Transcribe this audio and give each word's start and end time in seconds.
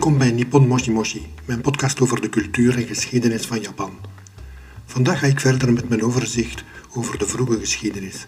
Welkom 0.00 0.18
bij 0.18 0.30
Nippon 0.30 0.66
Moshi 0.66 0.90
Moshi, 0.90 1.26
mijn 1.44 1.60
podcast 1.60 2.00
over 2.00 2.20
de 2.20 2.28
cultuur 2.28 2.76
en 2.76 2.86
geschiedenis 2.86 3.46
van 3.46 3.60
Japan. 3.60 3.90
Vandaag 4.84 5.18
ga 5.18 5.26
ik 5.26 5.40
verder 5.40 5.72
met 5.72 5.88
mijn 5.88 6.02
overzicht 6.02 6.64
over 6.94 7.18
de 7.18 7.26
vroege 7.26 7.58
geschiedenis. 7.58 8.26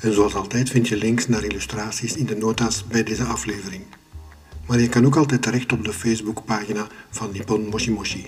En 0.00 0.12
zoals 0.12 0.34
altijd 0.34 0.70
vind 0.70 0.88
je 0.88 0.96
links 0.96 1.28
naar 1.28 1.44
illustraties 1.44 2.16
in 2.16 2.26
de 2.26 2.36
nota's 2.36 2.86
bij 2.86 3.02
deze 3.02 3.24
aflevering. 3.24 3.82
Maar 4.66 4.80
je 4.80 4.88
kan 4.88 5.06
ook 5.06 5.16
altijd 5.16 5.42
terecht 5.42 5.72
op 5.72 5.84
de 5.84 5.92
Facebookpagina 5.92 6.86
van 7.10 7.32
Nippon 7.32 7.68
Moshi 7.68 7.90
Moshi. 7.90 8.26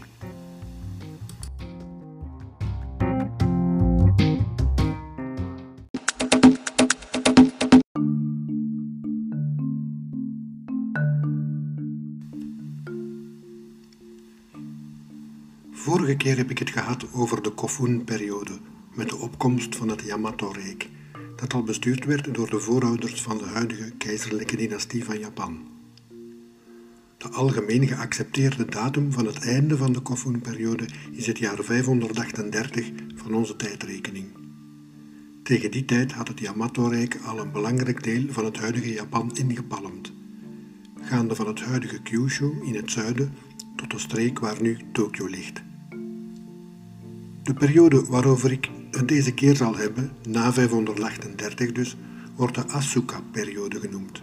Vorige 16.14 16.28
keer 16.30 16.42
heb 16.44 16.50
ik 16.50 16.58
het 16.58 16.70
gehad 16.70 17.06
over 17.12 17.42
de 17.42 17.50
Kofun-periode, 17.50 18.58
met 18.92 19.08
de 19.08 19.16
opkomst 19.16 19.76
van 19.76 19.88
het 19.88 20.02
Yamato-rijk, 20.02 20.88
dat 21.36 21.54
al 21.54 21.62
bestuurd 21.62 22.04
werd 22.04 22.34
door 22.34 22.50
de 22.50 22.60
voorouders 22.60 23.22
van 23.22 23.38
de 23.38 23.44
huidige 23.44 23.90
keizerlijke 23.90 24.56
dynastie 24.56 25.04
van 25.04 25.18
Japan. 25.18 25.58
De 27.18 27.28
algemeen 27.28 27.86
geaccepteerde 27.86 28.64
datum 28.64 29.12
van 29.12 29.26
het 29.26 29.38
einde 29.38 29.76
van 29.76 29.92
de 29.92 30.00
Kofun-periode 30.00 30.84
is 31.12 31.26
het 31.26 31.38
jaar 31.38 31.64
538 31.64 32.90
van 33.14 33.34
onze 33.34 33.56
tijdrekening. 33.56 34.26
Tegen 35.42 35.70
die 35.70 35.84
tijd 35.84 36.12
had 36.12 36.28
het 36.28 36.40
Yamato-rijk 36.40 37.18
al 37.24 37.38
een 37.38 37.52
belangrijk 37.52 38.02
deel 38.02 38.24
van 38.28 38.44
het 38.44 38.58
huidige 38.58 38.92
Japan 38.92 39.36
ingepalmd, 39.36 40.12
gaande 41.00 41.34
van 41.34 41.46
het 41.46 41.60
huidige 41.60 42.02
Kyushu 42.02 42.52
in 42.62 42.74
het 42.74 42.90
zuiden 42.90 43.34
tot 43.76 43.90
de 43.90 43.98
streek 43.98 44.38
waar 44.38 44.62
nu 44.62 44.78
Tokio 44.92 45.26
ligt. 45.26 45.62
De 47.44 47.54
periode 47.54 48.04
waarover 48.04 48.52
ik 48.52 48.70
het 48.90 49.08
deze 49.08 49.34
keer 49.34 49.56
zal 49.56 49.76
hebben, 49.76 50.12
na 50.28 50.52
538 50.52 51.72
dus, 51.72 51.96
wordt 52.36 52.54
de 52.54 52.68
Asuka-periode 52.68 53.80
genoemd. 53.80 54.22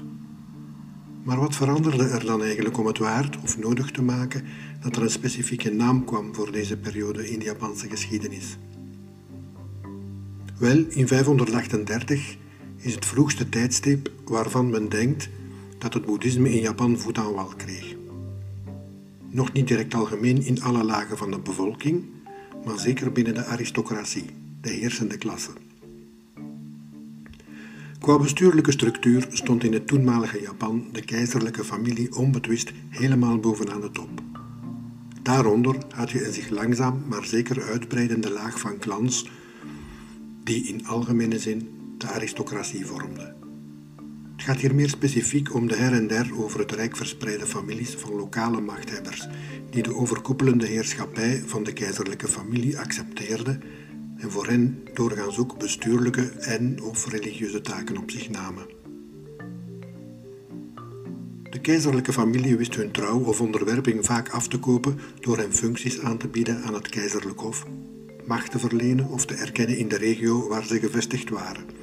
Maar 1.24 1.40
wat 1.40 1.56
veranderde 1.56 2.04
er 2.04 2.26
dan 2.26 2.44
eigenlijk 2.44 2.78
om 2.78 2.86
het 2.86 2.98
waard 2.98 3.38
of 3.44 3.58
nodig 3.58 3.92
te 3.92 4.02
maken 4.02 4.44
dat 4.82 4.96
er 4.96 5.02
een 5.02 5.10
specifieke 5.10 5.72
naam 5.72 6.06
kwam 6.06 6.36
voor 6.36 6.52
deze 6.52 6.78
periode 6.78 7.32
in 7.32 7.40
de 7.40 7.46
Japanse 7.46 7.90
geschiedenis? 7.90 8.58
Wel, 10.58 10.86
in 10.90 11.08
538 11.08 12.38
is 12.78 12.96
het 12.96 13.06
vroegste 13.06 13.50
tijdstip 13.50 14.12
waarvan 14.26 14.70
men 14.70 14.90
denkt 14.90 15.30
dat 15.78 15.94
het 15.94 16.06
boeddhisme 16.06 16.54
in 16.54 16.62
Japan 16.62 16.98
voet 16.98 17.18
aan 17.18 17.34
wal 17.34 17.54
kreeg. 17.58 17.96
Nog 19.30 19.54
niet 19.54 19.68
direct 19.68 19.94
algemeen 19.94 20.46
in 20.46 20.62
alle 20.62 20.84
lagen 20.84 21.18
van 21.18 21.32
de 21.32 21.40
bevolking, 21.40 22.04
maar 22.66 22.80
zeker 22.80 23.12
binnen 23.12 23.34
de 23.34 23.46
aristocratie, 23.46 24.26
de 24.62 24.70
heersende 24.70 25.18
klasse. 25.18 25.52
Qua 28.00 28.18
bestuurlijke 28.18 28.72
structuur 28.72 29.28
stond 29.30 29.64
in 29.64 29.74
het 29.74 29.88
toenmalige 29.88 30.42
Japan 30.42 30.88
de 30.92 31.02
keizerlijke 31.02 31.64
familie 31.64 32.16
onbetwist 32.16 32.72
helemaal 32.90 33.38
bovenaan 33.38 33.82
de 33.82 33.92
top. 33.92 34.10
Daaronder 35.22 35.76
had 35.96 36.12
je 36.12 36.26
een 36.26 36.34
zich 36.34 36.50
langzaam 36.50 37.04
maar 37.08 37.26
zeker 37.26 37.64
uitbreidende 37.64 38.32
laag 38.32 38.60
van 38.60 38.78
clans 38.78 39.30
die 40.44 40.68
in 40.68 40.88
algemene 40.88 41.40
zin 41.40 41.70
de 41.98 42.08
aristocratie 42.08 42.86
vormde. 42.86 43.41
Het 44.42 44.50
gaat 44.50 44.60
hier 44.60 44.76
meer 44.76 44.90
specifiek 44.90 45.54
om 45.54 45.68
de 45.68 45.76
her 45.76 45.94
en 45.94 46.08
der 46.08 46.44
over 46.44 46.60
het 46.60 46.72
rijk 46.72 46.98
verspreide 46.98 47.46
families 47.46 47.96
van 47.96 48.14
lokale 48.14 48.62
machthebbers, 48.62 49.28
die 49.70 49.84
de 49.84 49.96
overkoepelende 49.96 50.66
heerschappij 50.66 51.44
van 51.46 51.64
de 51.64 51.74
keizerlijke 51.74 52.28
familie 52.28 52.80
accepteerden 52.80 53.64
en 54.18 54.32
voor 54.32 54.48
hen 54.48 54.88
doorgaans 54.94 55.38
ook 55.38 55.58
bestuurlijke 55.58 56.30
en 56.30 56.82
of 56.82 57.08
religieuze 57.08 57.62
taken 57.62 57.98
op 57.98 58.12
zich 58.12 58.30
namen. 58.30 58.66
De 61.50 61.60
keizerlijke 61.62 62.14
familie 62.14 62.58
wist 62.58 62.76
hun 62.76 62.92
trouw 62.92 63.20
of 63.20 63.42
onderwerping 63.42 64.06
vaak 64.06 64.30
af 64.30 64.48
te 64.48 64.60
kopen 64.60 65.00
door 65.20 65.38
hen 65.38 65.54
functies 65.54 66.00
aan 66.00 66.18
te 66.18 66.28
bieden 66.28 66.64
aan 66.64 66.74
het 66.74 66.90
keizerlijk 66.90 67.40
hof, 67.40 67.66
macht 68.26 68.52
te 68.52 68.60
verlenen 68.60 69.08
of 69.08 69.26
te 69.26 69.34
erkennen 69.34 69.78
in 69.78 69.88
de 69.88 69.98
regio 69.98 70.48
waar 70.48 70.66
ze 70.66 70.80
gevestigd 70.80 71.30
waren 71.30 71.81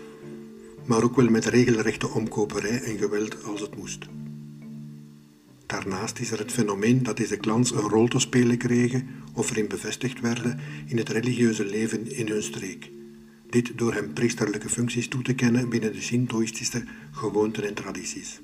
maar 0.89 1.03
ook 1.03 1.17
wel 1.17 1.29
met 1.29 1.45
regelrechte 1.45 2.09
omkoperij 2.09 2.83
en 2.83 2.99
geweld 2.99 3.45
als 3.45 3.61
het 3.61 3.77
moest. 3.77 4.07
Daarnaast 5.67 6.19
is 6.19 6.31
er 6.31 6.39
het 6.39 6.53
fenomeen 6.53 7.03
dat 7.03 7.17
deze 7.17 7.37
clans 7.37 7.71
een 7.71 7.89
rol 7.89 8.09
te 8.09 8.19
spelen 8.19 8.59
kregen 8.59 9.09
of 9.35 9.51
erin 9.51 9.69
bevestigd 9.69 10.21
werden 10.21 10.59
in 10.87 10.97
het 10.97 11.09
religieuze 11.09 11.65
leven 11.65 12.17
in 12.17 12.29
hun 12.29 12.43
streek. 12.43 12.91
Dit 13.51 13.79
door 13.79 13.95
hen 13.95 14.13
priesterlijke 14.13 14.69
functies 14.69 15.09
toe 15.09 15.23
te 15.23 15.35
kennen 15.35 15.69
binnen 15.69 15.93
de 15.93 16.01
Shintoïstische 16.01 16.85
gewoonten 17.11 17.67
en 17.67 17.75
tradities. 17.75 18.41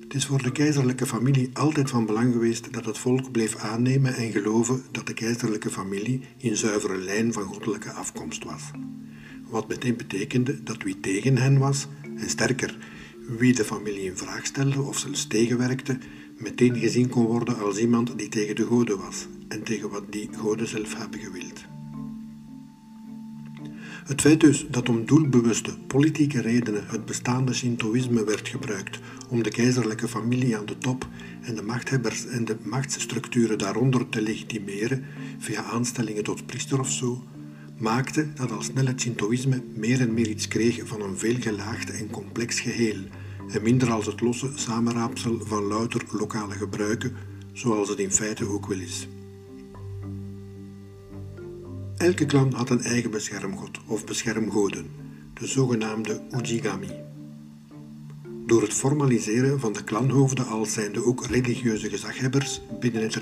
Het 0.00 0.14
is 0.14 0.26
voor 0.26 0.42
de 0.42 0.52
keizerlijke 0.52 1.06
familie 1.06 1.50
altijd 1.52 1.90
van 1.90 2.06
belang 2.06 2.32
geweest 2.32 2.72
dat 2.72 2.84
het 2.84 2.98
volk 2.98 3.32
bleef 3.32 3.56
aannemen 3.56 4.14
en 4.14 4.32
geloven 4.32 4.82
dat 4.90 5.06
de 5.06 5.14
keizerlijke 5.14 5.70
familie 5.70 6.20
in 6.36 6.56
zuivere 6.56 6.96
lijn 6.96 7.32
van 7.32 7.42
goddelijke 7.42 7.90
afkomst 7.90 8.44
was 8.44 8.62
wat 9.48 9.68
meteen 9.68 9.96
betekende 9.96 10.62
dat 10.62 10.82
wie 10.82 11.00
tegen 11.00 11.38
hen 11.38 11.58
was, 11.58 11.86
en 12.16 12.30
sterker, 12.30 12.76
wie 13.38 13.54
de 13.54 13.64
familie 13.64 14.04
in 14.04 14.16
vraag 14.16 14.46
stelde 14.46 14.82
of 14.82 14.98
zelfs 14.98 15.26
tegenwerkte, 15.26 15.98
meteen 16.38 16.76
gezien 16.76 17.08
kon 17.08 17.24
worden 17.24 17.58
als 17.58 17.78
iemand 17.78 18.18
die 18.18 18.28
tegen 18.28 18.54
de 18.54 18.64
goden 18.64 18.98
was 18.98 19.26
en 19.48 19.62
tegen 19.62 19.90
wat 19.90 20.12
die 20.12 20.28
goden 20.36 20.68
zelf 20.68 20.96
hebben 20.96 21.20
gewild. 21.20 21.64
Het 24.06 24.20
feit 24.20 24.40
dus 24.40 24.66
dat 24.70 24.88
om 24.88 25.06
doelbewuste 25.06 25.78
politieke 25.86 26.40
redenen 26.40 26.84
het 26.86 27.04
bestaande 27.04 27.54
Shintoïsme 27.54 28.24
werd 28.24 28.48
gebruikt 28.48 28.98
om 29.28 29.42
de 29.42 29.50
keizerlijke 29.50 30.08
familie 30.08 30.56
aan 30.56 30.66
de 30.66 30.78
top 30.78 31.08
en 31.42 31.54
de 31.54 31.62
machthebbers 31.62 32.26
en 32.26 32.44
de 32.44 32.56
machtsstructuren 32.62 33.58
daaronder 33.58 34.08
te 34.08 34.22
legitimeren 34.22 35.04
via 35.38 35.62
aanstellingen 35.62 36.24
tot 36.24 36.46
priester 36.46 36.80
of 36.80 36.90
zo, 36.90 37.24
maakte 37.78 38.32
dat 38.32 38.50
al 38.50 38.62
snel 38.62 38.86
het 38.86 39.00
Shintoïsme 39.00 39.62
meer 39.74 40.00
en 40.00 40.14
meer 40.14 40.28
iets 40.28 40.48
kreeg 40.48 40.80
van 40.84 41.00
een 41.00 41.18
veelgelaagd 41.18 41.90
en 41.90 42.10
complex 42.10 42.60
geheel 42.60 42.96
en 43.48 43.62
minder 43.62 43.90
als 43.90 44.06
het 44.06 44.20
losse 44.20 44.50
samenraapsel 44.54 45.40
van 45.44 45.62
louter 45.62 46.02
lokale 46.10 46.54
gebruiken, 46.54 47.16
zoals 47.52 47.88
het 47.88 47.98
in 47.98 48.12
feite 48.12 48.48
ook 48.48 48.66
wel 48.66 48.78
is. 48.78 49.08
Elke 51.96 52.26
clan 52.26 52.52
had 52.52 52.70
een 52.70 52.82
eigen 52.82 53.10
beschermgod 53.10 53.80
of 53.86 54.04
beschermgoden, 54.04 54.90
de 55.34 55.46
zogenaamde 55.46 56.22
Ujigami. 56.30 56.90
Door 58.46 58.62
het 58.62 58.72
formaliseren 58.72 59.60
van 59.60 59.72
de 59.72 59.84
klanhoofden 59.84 60.46
als 60.46 60.72
zijnde 60.72 61.04
ook 61.04 61.26
religieuze 61.26 61.88
gezaghebbers 61.88 62.60
binnen 62.80 63.02
het 63.02 63.14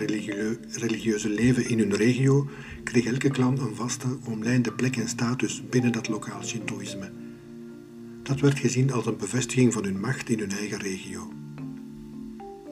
religieuze 0.70 1.28
leven 1.28 1.68
in 1.68 1.78
hun 1.78 1.96
regio, 1.96 2.48
kreeg 2.82 3.04
elke 3.04 3.30
klan 3.30 3.58
een 3.58 3.74
vaste, 3.74 4.06
omlijnde 4.24 4.72
plek 4.72 4.96
en 4.96 5.08
status 5.08 5.62
binnen 5.70 5.92
dat 5.92 6.08
lokaal 6.08 6.42
Shintoïsme. 6.42 7.12
Dat 8.22 8.40
werd 8.40 8.58
gezien 8.58 8.92
als 8.92 9.06
een 9.06 9.16
bevestiging 9.16 9.72
van 9.72 9.84
hun 9.84 10.00
macht 10.00 10.28
in 10.28 10.38
hun 10.38 10.50
eigen 10.50 10.78
regio. 10.78 11.32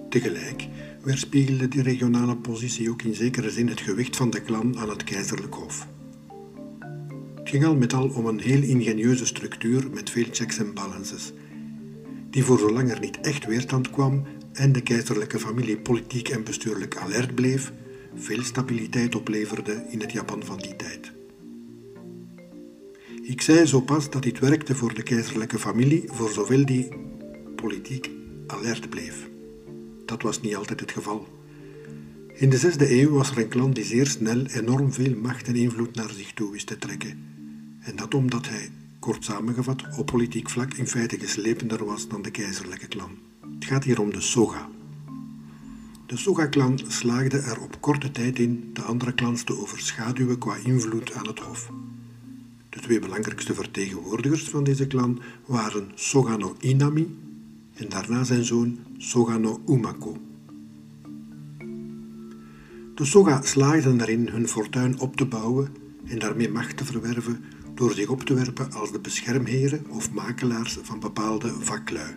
Tegelijk 0.09 0.69
weerspiegelde 1.03 1.69
die 1.69 1.83
regionale 1.83 2.37
positie 2.37 2.91
ook 2.91 3.03
in 3.03 3.15
zekere 3.15 3.51
zin 3.51 3.69
het 3.69 3.81
gewicht 3.81 4.17
van 4.17 4.31
de 4.31 4.43
klan 4.43 4.79
aan 4.79 4.89
het 4.89 5.05
keizerlijk 5.05 5.55
hof. 5.55 5.87
Het 7.35 7.49
ging 7.49 7.65
al 7.65 7.77
met 7.77 7.93
al 7.93 8.09
om 8.09 8.27
een 8.27 8.41
heel 8.41 8.63
ingenieuze 8.63 9.27
structuur 9.27 9.91
met 9.91 10.11
veel 10.11 10.27
checks 10.31 10.59
en 10.59 10.75
balances 10.75 11.33
die 12.33 12.45
voor 12.45 12.59
zolang 12.59 12.91
er 12.91 13.01
niet 13.01 13.21
echt 13.21 13.47
weerstand 13.47 13.91
kwam 13.91 14.23
en 14.53 14.73
de 14.73 14.81
keizerlijke 14.81 15.39
familie 15.39 15.79
politiek 15.79 16.29
en 16.29 16.45
bestuurlijk 16.45 16.97
alert 16.97 17.35
bleef, 17.35 17.73
veel 18.15 18.43
stabiliteit 18.43 19.15
opleverde 19.15 19.87
in 19.89 20.01
het 20.01 20.13
Japan 20.13 20.45
van 20.45 20.59
die 20.59 20.77
tijd. 20.77 21.13
Ik 23.23 23.41
zei 23.41 23.67
zo 23.67 23.81
pas 23.81 24.11
dat 24.11 24.23
dit 24.23 24.39
werkte 24.39 24.75
voor 24.75 24.95
de 24.95 25.03
keizerlijke 25.03 25.59
familie 25.59 26.05
voor 26.07 26.31
zowel 26.31 26.65
die 26.65 26.89
politiek 27.57 28.11
alert 28.47 28.91
bleef. 28.91 29.29
Dat 30.07 30.23
was 30.23 30.41
niet 30.41 30.57
altijd 30.57 30.81
het 30.81 30.93
geval. 30.93 31.29
In 32.35 32.51
de 32.51 32.59
zesde 32.59 33.01
eeuw 33.01 33.11
was 33.11 33.31
er 33.31 33.39
een 33.39 33.49
klan 33.49 33.73
die 33.73 33.85
zeer 33.85 34.07
snel 34.07 34.47
enorm 34.47 34.93
veel 34.93 35.17
macht 35.17 35.47
en 35.49 35.57
invloed 35.57 35.95
naar 35.95 36.11
zich 36.11 36.33
toe 36.33 36.53
wist 36.53 36.67
te 36.67 36.79
trekken. 36.79 37.25
En 37.81 37.97
dat 37.97 38.15
omdat 38.15 38.49
hij 38.49 38.71
kort 39.03 39.25
samengevat, 39.25 39.83
op 39.97 40.07
politiek 40.07 40.51
vlak 40.51 40.75
in 40.75 40.87
feite 40.87 41.19
geslepender 41.19 41.85
was 41.85 42.09
dan 42.09 42.23
de 42.23 42.31
keizerlijke 42.31 42.87
klan. 42.87 43.11
Het 43.55 43.65
gaat 43.65 43.85
hier 43.85 44.01
om 44.01 44.13
de 44.13 44.21
Soga. 44.21 44.69
De 46.07 46.17
Soga-klan 46.17 46.81
slaagde 46.89 47.39
er 47.39 47.61
op 47.61 47.81
korte 47.81 48.11
tijd 48.11 48.39
in 48.39 48.71
de 48.73 48.83
andere 48.83 49.15
clans 49.15 49.45
te 49.45 49.59
overschaduwen 49.59 50.39
qua 50.39 50.57
invloed 50.57 51.13
aan 51.15 51.27
het 51.27 51.39
hof. 51.39 51.71
De 52.69 52.81
twee 52.81 52.99
belangrijkste 52.99 53.55
vertegenwoordigers 53.55 54.49
van 54.49 54.65
deze 54.65 54.87
clan 54.87 55.21
waren 55.47 55.91
Soga 55.95 56.37
no 56.37 56.55
Inami 56.61 57.17
en 57.75 57.89
daarna 57.89 58.25
zijn 58.25 58.45
zoon 58.45 58.79
Soga 58.99 59.37
no 59.37 59.61
Umako. 59.69 60.17
De 62.95 63.05
Soga 63.05 63.43
slaagden 63.43 64.01
erin 64.01 64.29
hun 64.29 64.49
fortuin 64.49 65.01
op 65.01 65.17
te 65.17 65.27
bouwen 65.27 65.69
en 66.05 66.19
daarmee 66.19 66.51
macht 66.51 66.77
te 66.77 66.85
verwerven 66.85 67.45
door 67.75 67.93
zich 67.93 68.09
op 68.09 68.23
te 68.23 68.35
werpen 68.35 68.73
als 68.73 68.93
de 68.93 69.01
beschermheren 69.01 69.91
of 69.91 70.13
makelaars 70.13 70.79
van 70.83 71.01
bepaalde 71.01 71.49
vaklui. 71.49 72.15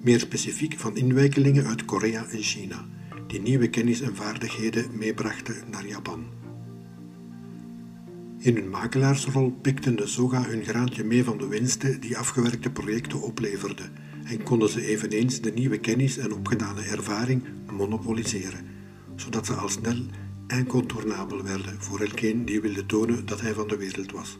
Meer 0.00 0.20
specifiek 0.20 0.78
van 0.78 0.96
inwijkelingen 0.96 1.66
uit 1.66 1.84
Korea 1.84 2.26
en 2.26 2.42
China, 2.42 2.86
die 3.26 3.40
nieuwe 3.40 3.70
kennis 3.70 4.00
en 4.00 4.16
vaardigheden 4.16 4.98
meebrachten 4.98 5.54
naar 5.70 5.86
Japan. 5.86 6.24
In 8.38 8.54
hun 8.54 8.70
makelaarsrol 8.70 9.50
pikten 9.50 9.96
de 9.96 10.06
Soga 10.06 10.42
hun 10.42 10.64
graantje 10.64 11.04
mee 11.04 11.24
van 11.24 11.38
de 11.38 11.46
winsten 11.46 12.00
die 12.00 12.18
afgewerkte 12.18 12.70
projecten 12.70 13.22
opleverden 13.22 13.92
en 14.24 14.42
konden 14.42 14.68
ze 14.68 14.86
eveneens 14.86 15.40
de 15.40 15.52
nieuwe 15.52 15.78
kennis 15.78 16.18
en 16.18 16.32
opgedane 16.32 16.82
ervaring 16.82 17.42
monopoliseren, 17.72 18.66
zodat 19.16 19.46
ze 19.46 19.54
al 19.54 19.68
snel 19.68 19.96
incontournabel 20.56 21.42
werden 21.42 21.76
voor 21.78 22.00
elkeen 22.00 22.44
die 22.44 22.60
wilde 22.60 22.86
tonen 22.86 23.26
dat 23.26 23.40
hij 23.40 23.54
van 23.54 23.68
de 23.68 23.76
wereld 23.76 24.12
was. 24.12 24.38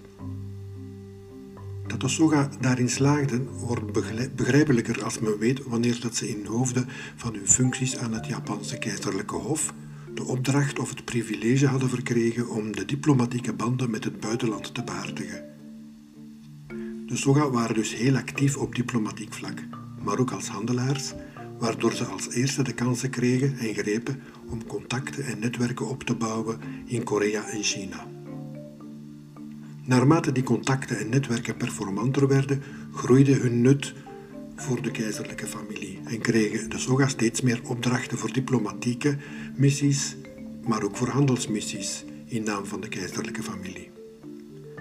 Dat 1.87 2.00
de 2.00 2.08
Soga 2.08 2.50
daarin 2.60 2.90
slaagden 2.90 3.49
wordt 3.49 3.93
begrijpelijker 4.37 5.05
als 5.05 5.19
men 5.19 5.38
weet 5.38 5.64
wanneer 5.64 6.00
dat 6.00 6.16
ze 6.16 6.28
in 6.28 6.46
hoofden 6.46 6.87
van 7.16 7.34
hun 7.34 7.49
functies 7.49 7.96
aan 7.96 8.12
het 8.12 8.26
Japanse 8.26 8.78
keizerlijke 8.78 9.37
hof 9.37 9.72
de 10.19 10.25
opdracht 10.25 10.78
of 10.78 10.88
het 10.88 11.05
privilege 11.05 11.66
hadden 11.66 11.88
verkregen 11.88 12.49
om 12.49 12.76
de 12.76 12.84
diplomatieke 12.84 13.52
banden 13.52 13.90
met 13.90 14.04
het 14.04 14.20
buitenland 14.20 14.75
te 14.75 14.84
behartigen. 14.84 15.44
De 17.06 17.16
Soga 17.16 17.50
waren 17.50 17.75
dus 17.75 17.94
heel 17.94 18.16
actief 18.16 18.56
op 18.56 18.75
diplomatiek 18.75 19.34
vlak, 19.34 19.62
maar 20.02 20.19
ook 20.19 20.31
als 20.31 20.49
handelaars, 20.49 21.12
waardoor 21.58 21.93
ze 21.93 22.04
als 22.04 22.28
eerste 22.28 22.62
de 22.62 22.72
kansen 22.72 23.11
kregen 23.11 23.58
en 23.58 23.75
grepen 23.75 24.22
om 24.50 24.67
contacten 24.67 25.25
en 25.25 25.39
netwerken 25.39 25.89
op 25.89 26.03
te 26.03 26.15
bouwen 26.15 26.61
in 26.87 27.05
Korea 27.05 27.49
en 27.49 27.62
China. 27.62 28.06
Naarmate 29.85 30.33
die 30.33 30.43
contacten 30.43 30.99
en 30.99 31.09
netwerken 31.09 31.56
performanter 31.56 32.29
werden, 32.29 32.62
groeide 32.93 33.33
hun 33.33 33.61
nut 33.61 33.95
voor 34.56 34.83
de 34.83 34.91
keizerlijke 34.91 35.47
familie 35.47 35.99
en 36.05 36.21
kregen 36.21 36.71
de 36.71 36.79
Soga 36.79 37.09
steeds 37.09 37.41
meer 37.41 37.61
opdrachten 37.65 38.19
voor 38.19 38.33
diplomatieke 38.33 39.17
missies, 39.56 40.17
maar 40.67 40.83
ook 40.83 40.97
voor 40.97 41.09
handelsmissies 41.09 42.05
in 42.27 42.43
naam 42.43 42.67
van 42.67 42.81
de 42.81 42.89
keizerlijke 42.89 43.43
familie. 43.43 43.91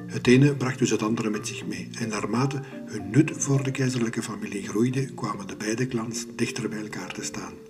Het 0.08 0.28
ene 0.28 0.56
bracht 0.56 0.80
dus 0.80 0.90
het 0.90 1.04
andere 1.04 1.30
met 1.30 1.48
zich 1.48 1.66
mee 1.66 1.90
en 2.00 2.10
naarmate 2.10 2.62
hun 2.86 3.10
nut 3.10 3.32
voor 3.36 3.64
de 3.64 3.72
keizerlijke 3.72 4.24
familie 4.24 4.68
groeide, 4.68 5.06
kwamen 5.06 5.48
de 5.48 5.56
beide 5.56 5.88
clans 5.88 6.26
dichter 6.36 6.70
bij 6.70 6.82
elkaar 6.82 7.14
te 7.14 7.24
staan. 7.24 7.67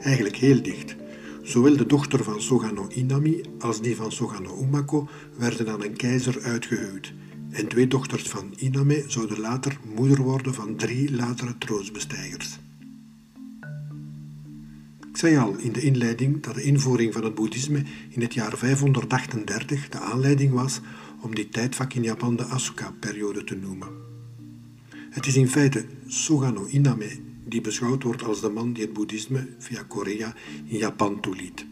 Eigenlijk 0.00 0.36
heel 0.36 0.62
dicht. 0.62 0.96
Zowel 1.42 1.76
de 1.76 1.86
dochter 1.86 2.24
van 2.24 2.42
Sogano 2.42 2.88
Inami 2.88 3.40
als 3.58 3.80
die 3.80 3.96
van 3.96 4.12
Sogano 4.12 4.58
Umako 4.62 5.08
werden 5.36 5.68
aan 5.68 5.82
een 5.82 5.96
keizer 5.96 6.42
uitgehuwd 6.42 7.14
en 7.50 7.68
twee 7.68 7.86
dochters 7.86 8.28
van 8.28 8.54
Iname 8.56 9.04
zouden 9.06 9.40
later 9.40 9.78
moeder 9.94 10.22
worden 10.22 10.54
van 10.54 10.76
drie 10.76 11.14
latere 11.14 11.58
troonsbestijgers. 11.58 12.58
Ik 15.10 15.16
zei 15.16 15.36
al 15.36 15.56
in 15.56 15.72
de 15.72 15.80
inleiding 15.80 16.42
dat 16.42 16.54
de 16.54 16.62
invoering 16.62 17.12
van 17.12 17.24
het 17.24 17.34
boeddhisme 17.34 17.82
in 18.08 18.20
het 18.22 18.34
jaar 18.34 18.58
538 18.58 19.88
de 19.88 19.98
aanleiding 19.98 20.52
was 20.52 20.80
om 21.20 21.34
dit 21.34 21.52
tijdvak 21.52 21.92
in 21.92 22.02
Japan 22.02 22.36
de 22.36 22.44
Asuka-periode 22.44 23.44
te 23.44 23.56
noemen. 23.56 23.88
Het 25.10 25.26
is 25.26 25.36
in 25.36 25.48
feite 25.48 25.84
Sugano 26.06 26.66
Iname 26.66 27.29
die 27.44 27.60
beschouwd 27.60 28.02
wordt 28.02 28.22
als 28.22 28.40
de 28.40 28.48
man 28.48 28.72
die 28.72 28.84
het 28.84 28.92
boeddhisme 28.92 29.48
via 29.58 29.82
Korea 29.82 30.34
in 30.64 30.78
Japan 30.78 31.20
toeliet. 31.20 31.66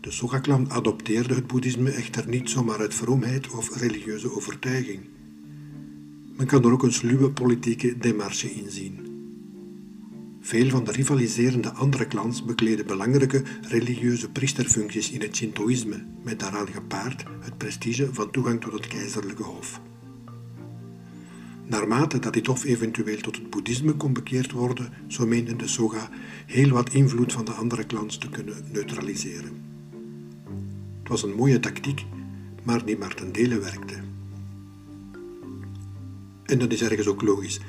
De 0.00 0.10
Soga-clan 0.10 0.70
adopteerde 0.70 1.34
het 1.34 1.46
boeddhisme 1.46 1.90
echter 1.90 2.28
niet 2.28 2.50
zomaar 2.50 2.78
uit 2.78 2.94
vroomheid 2.94 3.50
of 3.50 3.76
religieuze 3.76 4.32
overtuiging. 4.32 5.00
Men 6.36 6.46
kan 6.46 6.64
er 6.64 6.72
ook 6.72 6.82
een 6.82 6.92
sluwe 6.92 7.30
politieke 7.30 7.98
demarche 7.98 8.50
in 8.50 8.70
zien. 8.70 9.10
Veel 10.40 10.68
van 10.68 10.84
de 10.84 10.92
rivaliserende 10.92 11.72
andere 11.72 12.06
clans 12.06 12.44
bekleden 12.44 12.86
belangrijke 12.86 13.42
religieuze 13.60 14.30
priesterfuncties 14.30 15.10
in 15.10 15.20
het 15.20 15.36
Shintoïsme, 15.36 16.04
met 16.22 16.40
daaraan 16.40 16.68
gepaard 16.68 17.24
het 17.40 17.58
prestige 17.58 18.14
van 18.14 18.30
toegang 18.30 18.60
tot 18.60 18.72
het 18.72 18.86
keizerlijke 18.86 19.42
hof. 19.42 19.80
Naarmate 21.66 22.18
dat 22.18 22.32
dit 22.32 22.46
hof 22.46 22.64
eventueel 22.64 23.20
tot 23.20 23.36
het 23.36 23.50
boeddhisme 23.50 23.92
kon 23.92 24.12
bekeerd 24.12 24.52
worden, 24.52 24.92
zo 25.06 25.26
meenden 25.26 25.58
de 25.58 25.66
Soga 25.66 26.10
heel 26.46 26.68
wat 26.68 26.92
invloed 26.92 27.32
van 27.32 27.44
de 27.44 27.52
andere 27.52 27.86
clans 27.86 28.16
te 28.16 28.28
kunnen 28.28 28.64
neutraliseren. 28.72 29.62
Het 30.98 31.08
was 31.08 31.22
een 31.22 31.34
mooie 31.34 31.60
tactiek, 31.60 32.04
maar 32.62 32.84
die 32.84 32.98
maar 32.98 33.14
ten 33.14 33.32
dele 33.32 33.58
werkte. 33.58 33.94
En 36.44 36.58
dat 36.58 36.72
is 36.72 36.82
ergens 36.82 37.06
ook 37.06 37.22
logisch, 37.22 37.60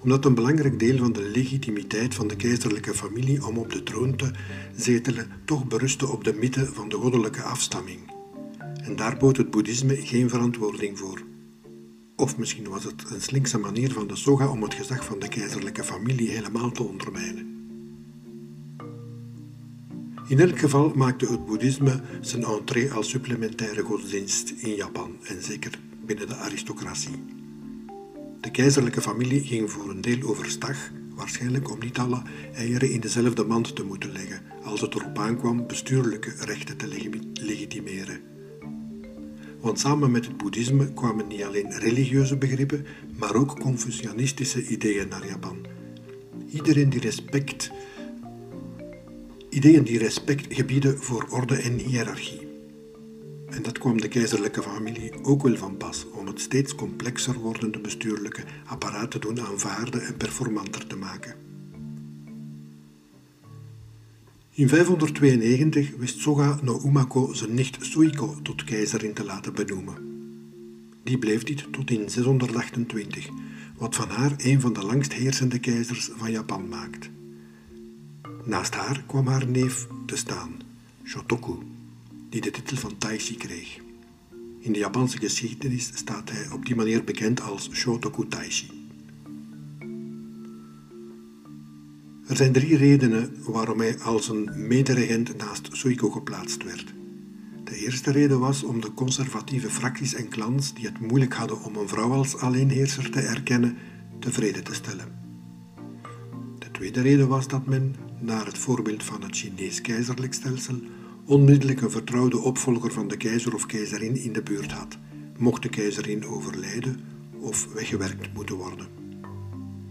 omdat 0.00 0.24
een 0.24 0.34
belangrijk 0.34 0.78
deel 0.78 0.96
van 0.96 1.12
de 1.12 1.30
legitimiteit 1.34 2.14
van 2.14 2.28
de 2.28 2.36
keizerlijke 2.36 2.94
familie 2.94 3.46
om 3.46 3.58
op 3.58 3.72
de 3.72 3.82
troon 3.82 4.16
te 4.16 4.30
zetelen 4.76 5.26
toch 5.44 5.66
berustte 5.66 6.08
op 6.08 6.24
de 6.24 6.32
mythe 6.32 6.66
van 6.66 6.88
de 6.88 6.96
goddelijke 6.96 7.42
afstamming. 7.42 7.98
En 8.82 8.96
daar 8.96 9.16
bood 9.16 9.36
het 9.36 9.50
boeddhisme 9.50 9.96
geen 9.96 10.28
verantwoording 10.28 10.98
voor. 10.98 11.31
Of 12.16 12.38
misschien 12.38 12.68
was 12.68 12.84
het 12.84 13.10
een 13.10 13.20
slinkse 13.20 13.58
manier 13.58 13.92
van 13.92 14.06
de 14.06 14.16
Soga 14.16 14.48
om 14.48 14.62
het 14.62 14.74
gezag 14.74 15.04
van 15.04 15.18
de 15.18 15.28
keizerlijke 15.28 15.84
familie 15.84 16.30
helemaal 16.30 16.70
te 16.70 16.82
ondermijnen. 16.82 17.52
In 20.28 20.40
elk 20.40 20.58
geval 20.58 20.92
maakte 20.94 21.26
het 21.26 21.46
boeddhisme 21.46 22.00
zijn 22.20 22.44
entree 22.44 22.92
als 22.92 23.08
supplementaire 23.08 23.82
godsdienst 23.82 24.50
in 24.50 24.74
Japan 24.74 25.16
en 25.22 25.42
zeker 25.42 25.78
binnen 26.04 26.28
de 26.28 26.34
aristocratie. 26.34 27.24
De 28.40 28.50
keizerlijke 28.50 29.00
familie 29.00 29.40
ging 29.40 29.70
voor 29.70 29.90
een 29.90 30.00
deel 30.00 30.22
overstag, 30.22 30.90
waarschijnlijk 31.14 31.70
om 31.70 31.78
niet 31.78 31.98
alle 31.98 32.22
eieren 32.54 32.90
in 32.90 33.00
dezelfde 33.00 33.44
mand 33.44 33.76
te 33.76 33.84
moeten 33.84 34.12
leggen 34.12 34.42
als 34.62 34.80
het 34.80 34.94
erop 34.94 35.18
aankwam 35.18 35.66
bestuurlijke 35.66 36.34
rechten 36.38 36.76
te 36.76 36.88
legitimeren. 37.32 38.31
Want 39.62 39.78
samen 39.78 40.10
met 40.10 40.26
het 40.26 40.36
boeddhisme 40.36 40.92
kwamen 40.92 41.26
niet 41.26 41.42
alleen 41.42 41.78
religieuze 41.78 42.36
begrippen, 42.36 42.86
maar 43.18 43.34
ook 43.34 43.60
confucianistische 43.60 44.66
ideeën 44.66 45.08
naar 45.08 45.26
Japan. 45.26 45.66
Iedereen 46.50 46.90
die 46.90 47.00
respect 47.00 47.70
Ideeën 49.52 49.84
die 49.84 49.98
respect 49.98 50.54
gebieden 50.54 50.98
voor 50.98 51.26
orde 51.30 51.56
en 51.56 51.78
hiërarchie. 51.78 52.48
En 53.48 53.62
dat 53.62 53.78
kwam 53.78 54.00
de 54.00 54.08
keizerlijke 54.08 54.62
familie 54.62 55.12
ook 55.22 55.42
wel 55.42 55.56
van 55.56 55.76
pas 55.76 56.06
om 56.12 56.26
het 56.26 56.40
steeds 56.40 56.74
complexer 56.74 57.38
wordende 57.38 57.80
bestuurlijke 57.80 58.42
apparaat 58.66 59.10
te 59.10 59.18
doen 59.18 59.40
aanvaarden 59.40 60.02
en 60.02 60.16
performanter 60.16 60.86
te 60.86 60.96
maken. 60.96 61.51
In 64.54 64.68
592 64.68 65.96
wist 65.96 66.20
Soga 66.20 66.58
no 66.62 66.80
Umako 66.84 67.32
zijn 67.32 67.54
nicht 67.54 67.78
Suiko 67.80 68.36
tot 68.42 68.64
keizerin 68.64 69.14
te 69.14 69.24
laten 69.24 69.54
benoemen. 69.54 69.94
Die 71.02 71.18
bleef 71.18 71.42
dit 71.42 71.72
tot 71.72 71.90
in 71.90 72.10
628, 72.10 73.28
wat 73.76 73.94
van 73.94 74.08
haar 74.08 74.34
een 74.36 74.60
van 74.60 74.72
de 74.72 74.82
langst 74.82 75.12
heersende 75.12 75.58
keizers 75.58 76.10
van 76.16 76.30
Japan 76.30 76.68
maakt. 76.68 77.10
Naast 78.44 78.74
haar 78.74 79.04
kwam 79.06 79.26
haar 79.26 79.46
neef 79.46 79.86
te 80.06 80.16
staan, 80.16 80.52
Shotoku, 81.04 81.54
die 82.30 82.40
de 82.40 82.50
titel 82.50 82.76
van 82.76 82.98
Taishi 82.98 83.36
kreeg. 83.36 83.78
In 84.58 84.72
de 84.72 84.78
Japanse 84.78 85.18
geschiedenis 85.18 85.90
staat 85.94 86.30
hij 86.30 86.50
op 86.50 86.66
die 86.66 86.74
manier 86.74 87.04
bekend 87.04 87.40
als 87.40 87.68
Shotoku 87.72 88.28
Taishi. 88.28 88.81
Er 92.26 92.36
zijn 92.36 92.52
drie 92.52 92.76
redenen 92.76 93.36
waarom 93.46 93.78
hij 93.78 93.98
als 93.98 94.28
een 94.28 94.50
mederegent 94.54 95.36
naast 95.36 95.68
Suiko 95.72 96.10
geplaatst 96.10 96.64
werd. 96.64 96.94
De 97.64 97.76
eerste 97.76 98.10
reden 98.10 98.40
was 98.40 98.62
om 98.62 98.80
de 98.80 98.94
conservatieve 98.94 99.70
fracties 99.70 100.14
en 100.14 100.28
clans 100.28 100.74
die 100.74 100.86
het 100.86 101.00
moeilijk 101.00 101.34
hadden 101.34 101.62
om 101.62 101.76
een 101.76 101.88
vrouw 101.88 102.12
als 102.12 102.36
alleenheerser 102.36 103.10
te 103.10 103.20
erkennen, 103.20 103.76
tevreden 104.18 104.64
te 104.64 104.74
stellen. 104.74 105.20
De 106.58 106.70
tweede 106.70 107.00
reden 107.00 107.28
was 107.28 107.48
dat 107.48 107.66
men 107.66 107.94
naar 108.18 108.46
het 108.46 108.58
voorbeeld 108.58 109.02
van 109.02 109.22
het 109.22 109.36
Chinees 109.36 109.80
keizerlijk 109.80 110.34
stelsel, 110.34 110.80
onmiddellijk 111.24 111.80
een 111.80 111.90
vertrouwde 111.90 112.38
opvolger 112.38 112.92
van 112.92 113.08
de 113.08 113.16
keizer 113.16 113.54
of 113.54 113.66
keizerin 113.66 114.16
in 114.16 114.32
de 114.32 114.42
buurt 114.42 114.72
had, 114.72 114.98
mocht 115.38 115.62
de 115.62 115.68
keizerin 115.68 116.26
overlijden 116.26 117.00
of 117.38 117.72
weggewerkt 117.72 118.34
moeten 118.34 118.56
worden. 118.56 118.86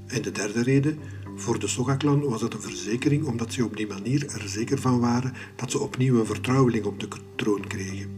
En 0.07 0.21
de 0.21 0.31
derde 0.31 0.63
reden, 0.63 0.97
voor 1.41 1.59
de 1.59 1.67
Soga-clan 1.67 2.23
was 2.23 2.41
het 2.41 2.53
een 2.53 2.61
verzekering 2.61 3.25
omdat 3.25 3.53
ze 3.53 3.65
op 3.65 3.77
die 3.77 3.87
manier 3.87 4.27
er 4.27 4.49
zeker 4.49 4.79
van 4.79 4.99
waren 4.99 5.33
dat 5.55 5.71
ze 5.71 5.79
opnieuw 5.79 6.19
een 6.19 6.25
vertrouweling 6.25 6.85
op 6.85 6.99
de 6.99 7.07
troon 7.35 7.67
kregen. 7.67 8.09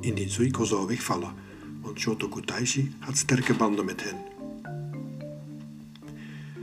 Indien 0.00 0.30
Suiko 0.30 0.64
zou 0.64 0.86
wegvallen, 0.86 1.32
want 1.82 1.98
Shotoku 1.98 2.40
Taishi 2.40 2.92
had 2.98 3.16
sterke 3.16 3.54
banden 3.54 3.84
met 3.84 4.02
hen. 4.02 4.16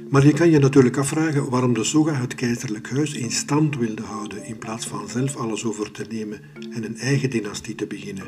Maar 0.10 0.25
je 0.25 0.34
kan 0.34 0.50
je 0.50 0.60
natuurlijk 0.60 0.98
afvragen 0.98 1.50
waarom 1.50 1.74
de 1.74 1.84
Soga 1.84 2.13
het 2.13 2.36
keizerlijk 2.36 2.89
huis 2.89 3.13
in 3.13 3.32
stand 3.32 3.77
wilde 3.77 4.03
houden 4.03 4.46
in 4.46 4.58
plaats 4.58 4.88
van 4.88 5.10
zelf 5.10 5.36
alles 5.36 5.65
over 5.65 5.92
te 5.92 6.06
nemen 6.10 6.42
en 6.72 6.84
een 6.84 6.98
eigen 6.98 7.30
dynastie 7.30 7.75
te 7.75 7.88
beginnen. 7.88 8.27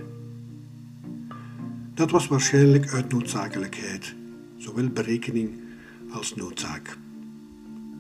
Dat 1.94 2.12
was 2.12 2.28
waarschijnlijk 2.28 2.94
uit 2.94 3.12
noodzakelijkheid, 3.12 4.16
zowel 4.58 4.90
berekening 4.90 5.64
als 6.10 6.36
noodzaak. 6.36 6.98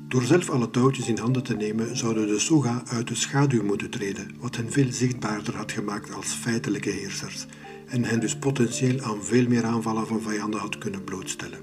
Door 0.08 0.24
zelf 0.24 0.50
alle 0.50 0.70
touwtjes 0.70 1.08
in 1.08 1.18
handen 1.18 1.44
te 1.44 1.56
nemen, 1.56 1.98
zouden 1.98 2.28
de 2.28 2.40
Soga 2.40 2.84
uit 2.88 3.08
de 3.08 3.16
schaduw 3.16 3.64
moeten 3.64 3.90
treden, 3.90 4.32
wat 4.40 4.56
hen 4.56 4.72
veel 4.72 4.92
zichtbaarder 4.92 5.56
had 5.56 5.72
gemaakt 5.72 6.14
als 6.14 6.28
feitelijke 6.28 6.90
heersers 6.90 7.46
en 7.88 8.04
hen 8.04 8.20
dus 8.20 8.36
potentieel 8.36 9.02
aan 9.02 9.24
veel 9.24 9.48
meer 9.48 9.64
aanvallen 9.64 10.08
van 10.08 10.22
vijanden 10.22 10.60
had 10.60 10.78
kunnen 10.78 11.04
blootstellen. 11.04 11.60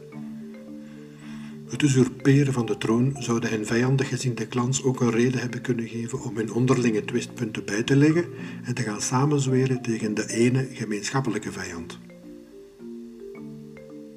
Het 1.69 1.83
usurperen 1.83 2.53
van 2.53 2.67
de 2.67 2.79
troon 2.79 3.17
zou 3.19 3.41
de 3.41 3.49
hen 3.49 3.67
vijandig 3.67 4.09
gezinde 4.09 4.49
clans 4.49 4.83
ook 4.83 5.01
een 5.01 5.11
reden 5.11 5.41
hebben 5.41 5.61
kunnen 5.61 5.89
geven 5.89 6.23
om 6.23 6.37
hun 6.37 6.53
onderlinge 6.53 7.05
twistpunten 7.05 7.65
bij 7.65 7.83
te 7.83 7.97
leggen 7.97 8.25
en 8.65 8.75
te 8.75 8.83
gaan 8.83 9.01
samenzweren 9.01 9.83
tegen 9.83 10.15
de 10.15 10.27
ene 10.29 10.69
gemeenschappelijke 10.73 11.53
vijand. 11.53 11.99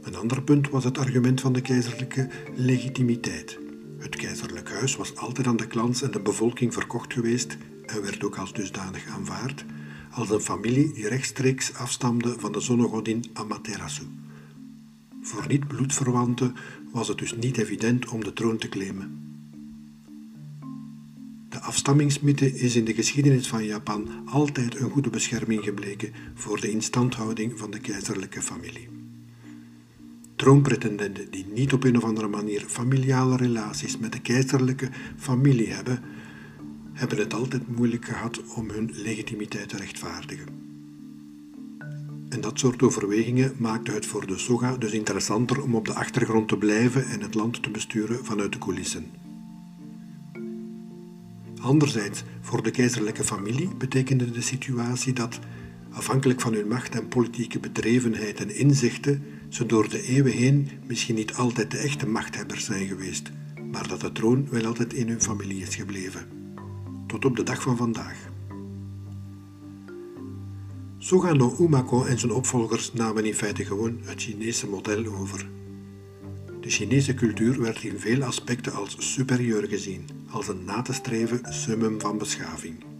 Een 0.05 0.15
ander 0.15 0.41
punt 0.41 0.69
was 0.69 0.83
het 0.83 0.97
argument 0.97 1.41
van 1.41 1.53
de 1.53 1.61
keizerlijke 1.61 2.29
legitimiteit. 2.55 3.59
Het 3.97 4.15
keizerlijk 4.15 4.69
huis 4.71 4.95
was 4.95 5.15
altijd 5.15 5.47
aan 5.47 5.57
de 5.57 5.67
clans 5.67 6.01
en 6.01 6.11
de 6.11 6.19
bevolking 6.19 6.73
verkocht 6.73 7.13
geweest 7.13 7.57
en 7.85 8.01
werd 8.01 8.23
ook 8.23 8.37
als 8.37 8.53
dusdanig 8.53 9.07
aanvaard, 9.07 9.65
als 10.11 10.29
een 10.29 10.41
familie 10.41 10.93
die 10.93 11.07
rechtstreeks 11.07 11.73
afstamde 11.73 12.35
van 12.39 12.51
de 12.51 12.59
zonnegodin 12.59 13.25
Amaterasu. 13.33 14.03
Voor 15.21 15.47
niet-bloedverwanten 15.47 16.53
was 16.91 17.07
het 17.07 17.17
dus 17.17 17.35
niet 17.35 17.57
evident 17.57 18.07
om 18.07 18.23
de 18.23 18.33
troon 18.33 18.57
te 18.57 18.69
claimen. 18.69 19.19
De 21.49 21.59
afstammingsmythe 21.59 22.53
is 22.55 22.75
in 22.75 22.85
de 22.85 22.93
geschiedenis 22.93 23.47
van 23.47 23.65
Japan 23.65 24.09
altijd 24.25 24.79
een 24.79 24.89
goede 24.89 25.09
bescherming 25.09 25.63
gebleken 25.63 26.13
voor 26.33 26.61
de 26.61 26.71
instandhouding 26.71 27.59
van 27.59 27.71
de 27.71 27.79
keizerlijke 27.79 28.41
familie. 28.41 28.95
Troonpretendenten 30.35 31.31
die 31.31 31.45
niet 31.53 31.73
op 31.73 31.83
een 31.83 31.97
of 31.97 32.03
andere 32.03 32.27
manier 32.27 32.61
familiale 32.67 33.37
relaties 33.37 33.97
met 33.97 34.11
de 34.11 34.21
keizerlijke 34.21 34.89
familie 35.17 35.73
hebben, 35.73 35.99
hebben 36.93 37.17
het 37.17 37.33
altijd 37.33 37.77
moeilijk 37.77 38.05
gehad 38.05 38.41
om 38.55 38.69
hun 38.69 38.91
legitimiteit 38.93 39.69
te 39.69 39.77
rechtvaardigen. 39.77 40.47
En 42.29 42.41
dat 42.41 42.59
soort 42.59 42.83
overwegingen 42.83 43.53
maakte 43.57 43.91
het 43.91 44.05
voor 44.05 44.27
de 44.27 44.37
Soga 44.37 44.77
dus 44.77 44.91
interessanter 44.91 45.61
om 45.61 45.75
op 45.75 45.85
de 45.85 45.93
achtergrond 45.93 46.47
te 46.47 46.57
blijven 46.57 47.07
en 47.07 47.21
het 47.21 47.33
land 47.33 47.63
te 47.63 47.69
besturen 47.69 48.25
vanuit 48.25 48.51
de 48.53 48.59
coulissen. 48.59 49.05
Anderzijds, 51.61 52.23
voor 52.41 52.63
de 52.63 52.71
keizerlijke 52.71 53.23
familie 53.23 53.69
betekende 53.77 54.31
de 54.31 54.41
situatie 54.41 55.13
dat, 55.13 55.39
afhankelijk 55.91 56.41
van 56.41 56.53
hun 56.53 56.67
macht 56.67 56.95
en 56.95 57.07
politieke 57.07 57.59
bedrevenheid 57.59 58.39
en 58.39 58.55
inzichten, 58.55 59.23
ze 59.55 59.65
door 59.65 59.89
de 59.89 60.01
eeuwen 60.01 60.31
heen 60.31 60.69
misschien 60.87 61.15
niet 61.15 61.33
altijd 61.33 61.71
de 61.71 61.77
echte 61.77 62.07
machthebbers 62.07 62.65
zijn 62.65 62.87
geweest, 62.87 63.31
maar 63.71 63.87
dat 63.87 64.01
de 64.01 64.11
troon 64.11 64.47
wel 64.49 64.65
altijd 64.65 64.93
in 64.93 65.07
hun 65.07 65.21
familie 65.21 65.61
is 65.61 65.75
gebleven. 65.75 66.27
Tot 67.07 67.25
op 67.25 67.35
de 67.35 67.43
dag 67.43 67.61
van 67.61 67.77
vandaag. 67.77 68.17
Soga 70.97 71.33
no 71.33 71.55
Umako 71.59 72.03
en 72.03 72.19
zijn 72.19 72.31
opvolgers 72.31 72.93
namen 72.93 73.25
in 73.25 73.33
feite 73.33 73.65
gewoon 73.65 73.99
het 74.03 74.21
Chinese 74.21 74.67
model 74.67 75.05
over. 75.05 75.49
De 76.61 76.69
Chinese 76.69 77.13
cultuur 77.13 77.61
werd 77.61 77.83
in 77.83 77.99
veel 77.99 78.23
aspecten 78.23 78.73
als 78.73 78.95
superieur 79.13 79.67
gezien, 79.67 80.09
als 80.29 80.47
een 80.47 80.63
na 80.65 80.81
te 80.81 80.93
streven 80.93 81.53
summum 81.53 81.99
van 81.99 82.17
beschaving. 82.17 82.94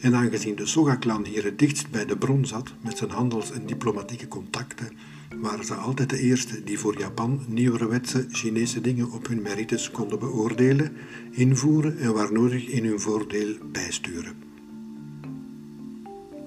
En 0.00 0.14
aangezien 0.14 0.54
de 0.54 0.66
Soga-clan 0.66 1.24
hier 1.24 1.44
het 1.44 1.58
dichtst 1.58 1.90
bij 1.90 2.06
de 2.06 2.16
bron 2.16 2.46
zat 2.46 2.72
met 2.80 2.98
zijn 2.98 3.10
handels- 3.10 3.52
en 3.52 3.66
diplomatieke 3.66 4.28
contacten, 4.28 4.92
waren 5.40 5.64
ze 5.64 5.74
altijd 5.74 6.10
de 6.10 6.18
eerste 6.18 6.64
die 6.64 6.78
voor 6.78 6.98
Japan 6.98 7.44
nieuwerwetse 7.46 8.26
Chinese 8.30 8.80
dingen 8.80 9.10
op 9.10 9.26
hun 9.28 9.42
merites 9.42 9.90
konden 9.90 10.18
beoordelen, 10.18 10.92
invoeren 11.30 11.98
en 11.98 12.14
waar 12.14 12.32
nodig 12.32 12.66
in 12.66 12.84
hun 12.84 13.00
voordeel 13.00 13.54
bijsturen. 13.72 14.34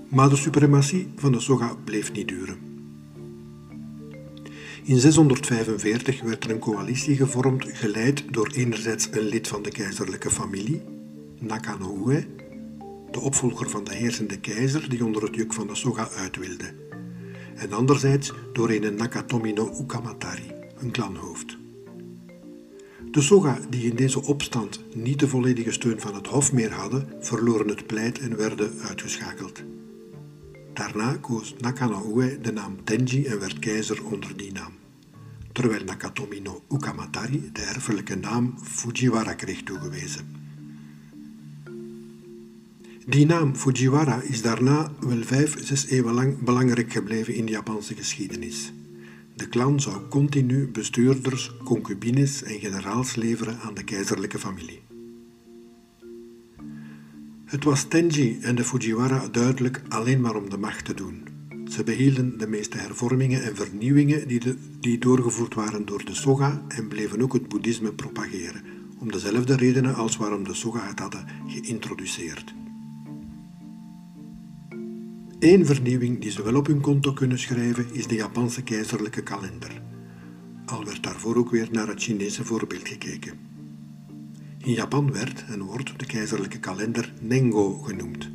Maar 0.08 0.30
de 0.30 0.36
suprematie 0.36 1.08
van 1.16 1.32
de 1.32 1.40
Soga 1.40 1.76
bleef 1.84 2.12
niet 2.12 2.28
duren. 2.28 2.58
In 4.84 5.00
645 5.00 6.22
werd 6.22 6.44
er 6.44 6.50
een 6.50 6.60
coalitie 6.60 7.16
gevormd, 7.16 7.66
geleid 7.68 8.24
door 8.34 8.52
enerzijds 8.54 9.08
een 9.12 9.22
lid 9.22 9.48
van 9.48 9.62
de 9.62 9.72
keizerlijke 9.72 10.30
familie, 10.30 10.82
Nakanoue, 11.40 12.26
de 13.12 13.20
opvolger 13.20 13.70
van 13.70 13.84
de 13.84 13.96
heersende 13.96 14.40
keizer 14.40 14.90
die 14.90 15.06
onder 15.06 15.24
het 15.24 15.36
juk 15.36 15.54
van 15.54 15.68
de 15.68 15.76
Soga 15.76 16.10
uit 16.10 16.38
wilde, 16.38 16.74
en 17.56 17.74
anderzijds 17.74 18.34
door 18.54 18.70
een 18.70 18.96
Nakatomi 18.96 19.54
no 19.54 19.76
Ukamatari, 19.82 20.52
een 20.78 20.92
klanhoofd. 20.92 21.58
De 23.12 23.22
Soga, 23.22 23.60
die 23.70 23.90
in 23.90 23.96
deze 23.96 24.24
opstand 24.24 24.96
niet 24.96 25.20
de 25.20 25.28
volledige 25.28 25.72
steun 25.72 26.00
van 26.00 26.16
het 26.16 26.28
hof 26.28 26.54
meer 26.54 26.74
hadden, 26.74 27.08
verloren 27.20 27.68
het 27.68 27.88
pleit 27.88 28.20
en 28.20 28.38
werden 28.38 28.72
uitgeschakeld. 28.88 29.64
Daarna 30.74 31.18
koos 31.18 31.56
Nakanoue 31.58 32.40
de 32.42 32.52
naam 32.52 32.84
Tenji 32.84 33.26
en 33.26 33.40
werd 33.40 33.60
keizer 33.60 34.06
onder 34.06 34.38
die 34.38 34.52
naam, 34.52 34.74
terwijl 35.52 35.84
Nakatomi 35.84 36.40
no 36.40 36.64
Ukamatari 36.70 37.50
de 37.54 37.62
erfelijke 37.62 38.16
naam 38.16 38.56
Fujiwara 38.64 39.34
kreeg 39.34 39.64
toegewezen. 39.64 40.51
Die 43.06 43.26
naam 43.26 43.56
Fujiwara 43.56 44.22
is 44.22 44.42
daarna 44.42 44.92
wel 45.00 45.24
vijf, 45.24 45.66
zes 45.66 45.88
eeuwen 45.88 46.14
lang 46.14 46.40
belangrijk 46.44 46.92
gebleven 46.92 47.36
in 47.36 47.46
de 47.46 47.52
Japanse 47.52 47.96
geschiedenis. 47.96 48.74
De 49.36 49.50
clan 49.50 49.80
zou 49.80 50.08
continu 50.10 50.68
bestuurders, 50.68 51.52
concubines 51.64 52.44
en 52.44 52.60
generaals 52.60 53.16
leveren 53.16 53.60
aan 53.60 53.74
de 53.74 53.84
keizerlijke 53.84 54.40
familie. 54.40 54.82
Het 57.46 57.64
was 57.64 57.84
Tenji 57.84 58.40
en 58.42 58.56
de 58.56 58.64
Fujiwara 58.64 59.28
duidelijk 59.28 59.82
alleen 59.90 60.22
maar 60.22 60.36
om 60.36 60.50
de 60.50 60.58
macht 60.58 60.86
te 60.86 60.94
doen. 60.94 61.28
Ze 61.70 61.84
behielden 61.84 62.38
de 62.38 62.48
meeste 62.48 62.78
hervormingen 62.78 63.44
en 63.44 63.56
vernieuwingen 63.56 64.28
die, 64.28 64.42
die 64.80 64.98
doorgevoerd 64.98 65.54
waren 65.54 65.86
door 65.86 66.06
de 66.06 66.16
Soga 66.16 66.62
en 66.68 66.88
bleven 66.88 67.22
ook 67.22 67.34
het 67.34 67.48
boeddhisme 67.48 67.94
propageren, 67.94 68.64
om 69.00 69.12
dezelfde 69.12 69.56
redenen 69.56 69.96
als 69.96 70.18
waarom 70.18 70.44
de 70.44 70.54
Soga 70.54 70.88
het 70.88 71.00
hadden 71.00 71.26
geïntroduceerd. 71.48 72.54
Eén 75.42 75.66
vernieuwing 75.66 76.22
die 76.22 76.32
ze 76.32 76.44
wel 76.44 76.56
op 76.56 76.68
hun 76.68 76.82
konto 76.82 77.14
kunnen 77.14 77.40
schrijven 77.40 77.86
is 77.94 78.08
de 78.08 78.16
Japanse 78.16 78.64
keizerlijke 78.64 79.24
kalender. 79.24 79.82
Al 80.66 80.86
werd 80.86 81.04
daarvoor 81.04 81.36
ook 81.36 81.50
weer 81.50 81.68
naar 81.72 81.88
het 81.88 82.02
Chinese 82.02 82.46
voorbeeld 82.46 82.88
gekeken. 82.88 83.34
In 84.58 84.74
Japan 84.74 85.12
werd 85.12 85.46
en 85.48 85.62
wordt 85.62 86.00
de 86.00 86.06
keizerlijke 86.06 86.60
kalender 86.60 87.14
Nengo 87.22 87.74
genoemd. 87.74 88.30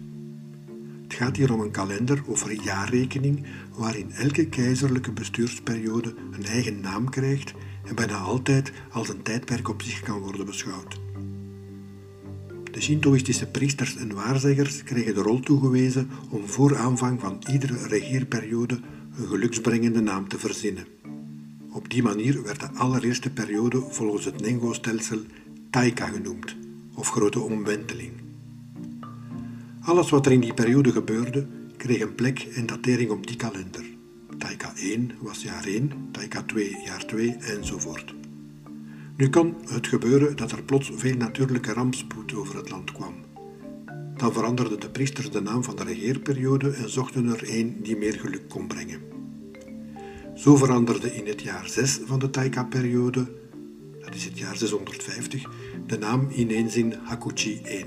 Het 1.02 1.14
gaat 1.14 1.36
hier 1.36 1.52
om 1.52 1.60
een 1.60 1.70
kalender 1.70 2.22
of 2.26 2.62
jaarrekening 2.62 3.46
waarin 3.76 4.10
elke 4.10 4.48
keizerlijke 4.48 5.12
bestuursperiode 5.12 6.14
een 6.30 6.44
eigen 6.44 6.80
naam 6.80 7.10
krijgt 7.10 7.54
en 7.84 7.94
bijna 7.94 8.16
altijd 8.16 8.72
als 8.90 9.08
een 9.08 9.22
tijdperk 9.22 9.68
op 9.68 9.82
zich 9.82 10.00
kan 10.00 10.20
worden 10.20 10.46
beschouwd. 10.46 11.05
De 12.76 12.82
Shintoïstische 12.82 13.46
priesters 13.46 13.96
en 13.96 14.14
waarzeggers 14.14 14.82
kregen 14.82 15.14
de 15.14 15.20
rol 15.20 15.40
toegewezen 15.40 16.10
om 16.30 16.46
voor 16.46 16.76
aanvang 16.76 17.20
van 17.20 17.42
iedere 17.50 17.86
regeerperiode 17.86 18.80
een 19.18 19.26
geluksbrengende 19.26 20.00
naam 20.00 20.28
te 20.28 20.38
verzinnen. 20.38 20.86
Op 21.70 21.90
die 21.90 22.02
manier 22.02 22.42
werd 22.42 22.60
de 22.60 22.68
allereerste 22.74 23.30
periode 23.30 23.80
volgens 23.88 24.24
het 24.24 24.40
Nengo-stelsel 24.40 25.18
Taika 25.70 26.06
genoemd, 26.06 26.56
of 26.94 27.08
grote 27.08 27.40
omwenteling. 27.40 28.12
Alles 29.80 30.10
wat 30.10 30.26
er 30.26 30.32
in 30.32 30.40
die 30.40 30.54
periode 30.54 30.92
gebeurde, 30.92 31.46
kreeg 31.76 32.00
een 32.00 32.14
plek 32.14 32.48
en 32.54 32.66
datering 32.66 33.10
op 33.10 33.26
die 33.26 33.36
kalender. 33.36 33.84
Taika 34.38 34.72
1 34.74 35.10
was 35.20 35.42
jaar 35.42 35.64
1, 35.64 35.92
Taika 36.10 36.42
2 36.42 36.76
jaar 36.84 37.06
2 37.06 37.36
enzovoort. 37.36 38.15
Nu 39.16 39.28
kan 39.28 39.56
het 39.68 39.86
gebeuren 39.86 40.36
dat 40.36 40.52
er 40.52 40.62
plots 40.62 40.90
veel 40.94 41.16
natuurlijke 41.16 41.72
rampspoed 41.72 42.34
over 42.34 42.56
het 42.56 42.70
land 42.70 42.92
kwam. 42.92 43.14
Dan 44.16 44.32
veranderden 44.32 44.80
de 44.80 44.90
priesters 44.90 45.30
de 45.30 45.40
naam 45.40 45.64
van 45.64 45.76
de 45.76 45.84
regeerperiode 45.84 46.70
en 46.70 46.90
zochten 46.90 47.26
er 47.26 47.58
een 47.58 47.76
die 47.82 47.96
meer 47.96 48.12
geluk 48.12 48.48
kon 48.48 48.66
brengen. 48.66 49.00
Zo 50.34 50.56
veranderde 50.56 51.14
in 51.14 51.26
het 51.26 51.42
jaar 51.42 51.68
6 51.68 52.00
van 52.04 52.18
de 52.18 52.30
Taika-periode, 52.30 53.26
dat 54.00 54.14
is 54.14 54.24
het 54.24 54.38
jaar 54.38 54.56
650, 54.56 55.50
de 55.86 55.98
naam 55.98 56.28
ineens 56.30 56.76
in 56.76 56.94
Hakuchi 57.02 57.60
1. 57.64 57.86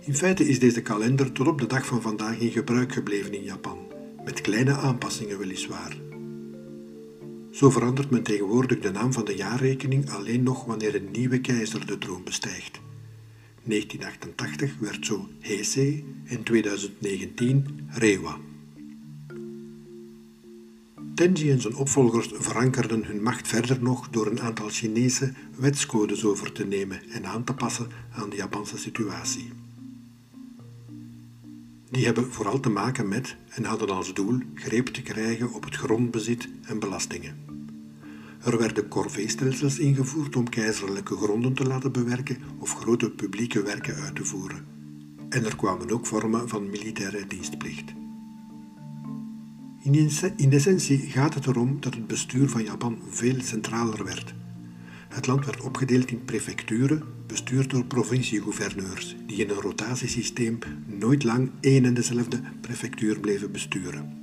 In 0.00 0.14
feite 0.14 0.48
is 0.48 0.58
deze 0.58 0.82
kalender 0.82 1.32
tot 1.32 1.46
op 1.46 1.58
de 1.58 1.66
dag 1.66 1.86
van 1.86 2.02
vandaag 2.02 2.38
in 2.38 2.50
gebruik 2.50 2.92
gebleven 2.92 3.34
in 3.34 3.42
Japan, 3.42 3.78
met 4.24 4.40
kleine 4.40 4.72
aanpassingen 4.72 5.38
weliswaar. 5.38 6.13
Zo 7.54 7.70
verandert 7.70 8.10
men 8.10 8.22
tegenwoordig 8.22 8.78
de 8.78 8.90
naam 8.90 9.12
van 9.12 9.24
de 9.24 9.34
jaarrekening 9.34 10.10
alleen 10.10 10.42
nog 10.42 10.64
wanneer 10.64 10.94
een 10.94 11.08
nieuwe 11.12 11.40
keizer 11.40 11.86
de 11.86 11.98
troon 11.98 12.24
bestijgt. 12.24 12.80
1988 13.62 14.78
werd 14.78 15.06
zo 15.06 15.28
Heisei 15.40 16.04
en 16.24 16.42
2019 16.42 17.88
Reiwa. 17.90 18.36
Tenji 21.14 21.50
en 21.50 21.60
zijn 21.60 21.74
opvolgers 21.74 22.28
verankerden 22.32 23.04
hun 23.04 23.22
macht 23.22 23.48
verder 23.48 23.82
nog 23.82 24.08
door 24.08 24.26
een 24.26 24.40
aantal 24.40 24.68
Chinese 24.68 25.32
wetscodes 25.56 26.24
over 26.24 26.52
te 26.52 26.66
nemen 26.66 27.00
en 27.10 27.26
aan 27.26 27.44
te 27.44 27.54
passen 27.54 27.88
aan 28.12 28.30
de 28.30 28.36
Japanse 28.36 28.78
situatie. 28.78 29.63
Die 31.94 32.04
hebben 32.04 32.32
vooral 32.32 32.60
te 32.60 32.70
maken 32.70 33.08
met 33.08 33.36
en 33.48 33.64
hadden 33.64 33.90
als 33.90 34.14
doel 34.14 34.38
greep 34.54 34.86
te 34.86 35.02
krijgen 35.02 35.52
op 35.52 35.64
het 35.64 35.76
grondbezit 35.76 36.48
en 36.66 36.78
belastingen. 36.78 37.36
Er 38.44 38.58
werden 38.58 38.88
corvée-stelsels 38.88 39.78
ingevoerd 39.78 40.36
om 40.36 40.48
keizerlijke 40.48 41.16
gronden 41.16 41.54
te 41.54 41.64
laten 41.64 41.92
bewerken 41.92 42.38
of 42.58 42.74
grote 42.74 43.10
publieke 43.10 43.62
werken 43.62 43.94
uit 43.94 44.14
te 44.14 44.24
voeren. 44.24 44.66
En 45.28 45.44
er 45.44 45.56
kwamen 45.56 45.90
ook 45.90 46.06
vormen 46.06 46.48
van 46.48 46.70
militaire 46.70 47.26
dienstplicht. 47.26 47.92
In 50.36 50.52
essentie 50.52 50.98
gaat 50.98 51.34
het 51.34 51.46
erom 51.46 51.80
dat 51.80 51.94
het 51.94 52.06
bestuur 52.06 52.48
van 52.48 52.64
Japan 52.64 52.98
veel 53.08 53.40
centraler 53.40 54.04
werd. 54.04 54.34
Het 55.14 55.26
land 55.26 55.44
werd 55.44 55.60
opgedeeld 55.60 56.10
in 56.10 56.24
prefecturen, 56.24 57.02
bestuurd 57.26 57.70
door 57.70 57.84
provinciegouverneurs, 57.84 59.16
die 59.26 59.36
in 59.36 59.50
een 59.50 59.60
rotatiesysteem 59.60 60.58
nooit 60.86 61.24
lang 61.24 61.50
één 61.60 61.84
en 61.84 61.94
dezelfde 61.94 62.40
prefectuur 62.60 63.20
bleven 63.20 63.52
besturen. 63.52 64.22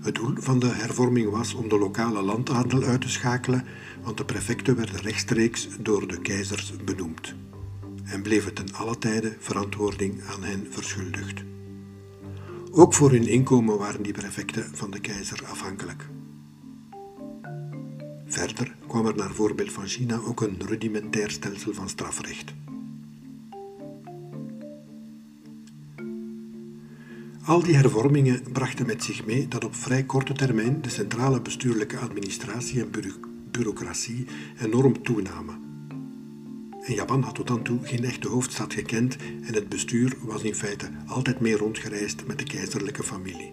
Het 0.00 0.14
doel 0.14 0.34
van 0.36 0.58
de 0.58 0.66
hervorming 0.66 1.30
was 1.30 1.54
om 1.54 1.68
de 1.68 1.78
lokale 1.78 2.22
landadel 2.22 2.82
uit 2.82 3.00
te 3.00 3.08
schakelen, 3.08 3.64
want 4.02 4.16
de 4.16 4.24
prefecten 4.24 4.76
werden 4.76 5.00
rechtstreeks 5.00 5.68
door 5.80 6.08
de 6.08 6.20
keizers 6.20 6.72
benoemd 6.84 7.34
en 8.04 8.22
bleven 8.22 8.54
ten 8.54 8.72
alle 8.72 8.98
tijde 8.98 9.36
verantwoording 9.38 10.22
aan 10.22 10.42
hen 10.42 10.66
verschuldigd. 10.70 11.42
Ook 12.70 12.94
voor 12.94 13.10
hun 13.10 13.26
inkomen 13.26 13.78
waren 13.78 14.02
die 14.02 14.12
prefecten 14.12 14.70
van 14.72 14.90
de 14.90 15.00
keizer 15.00 15.44
afhankelijk. 15.46 16.08
Verder 18.26 18.76
kwam 18.86 19.06
er 19.06 19.16
naar 19.16 19.34
voorbeeld 19.34 19.72
van 19.72 19.86
China 19.86 20.20
ook 20.26 20.40
een 20.40 20.56
rudimentair 20.66 21.30
stelsel 21.30 21.74
van 21.74 21.88
strafrecht. 21.88 22.54
Al 27.44 27.62
die 27.62 27.74
hervormingen 27.74 28.42
brachten 28.52 28.86
met 28.86 29.04
zich 29.04 29.26
mee 29.26 29.48
dat 29.48 29.64
op 29.64 29.74
vrij 29.74 30.02
korte 30.02 30.32
termijn 30.32 30.82
de 30.82 30.88
centrale 30.88 31.40
bestuurlijke 31.40 31.98
administratie 31.98 32.80
en 32.80 32.90
bureaucratie 33.50 34.26
enorm 34.60 35.02
toenamen. 35.02 35.62
En 36.82 36.94
Japan 36.94 37.22
had 37.22 37.34
tot 37.34 37.46
dan 37.46 37.62
toe 37.62 37.78
geen 37.82 38.04
echte 38.04 38.28
hoofdstad 38.28 38.72
gekend 38.72 39.16
en 39.16 39.54
het 39.54 39.68
bestuur 39.68 40.16
was 40.20 40.42
in 40.42 40.54
feite 40.54 40.90
altijd 41.06 41.40
mee 41.40 41.56
rondgereisd 41.56 42.26
met 42.26 42.38
de 42.38 42.44
keizerlijke 42.44 43.02
familie. 43.02 43.52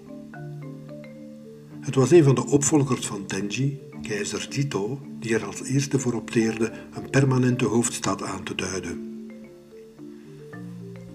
Het 1.80 1.96
was 1.96 2.12
een 2.12 2.24
van 2.24 2.36
de 2.36 2.46
opvolgers 2.46 3.08
van 3.08 3.26
Tenji, 3.26 3.80
keizer 4.02 4.48
Jito, 4.50 5.02
die 5.20 5.36
er 5.36 5.46
als 5.46 5.64
eerste 5.64 6.00
voor 6.00 6.14
opteerde 6.14 6.72
een 6.94 7.10
permanente 7.10 7.66
hoofdstad 7.66 8.24
aan 8.24 8.44
te 8.44 8.56
duiden. 8.56 9.12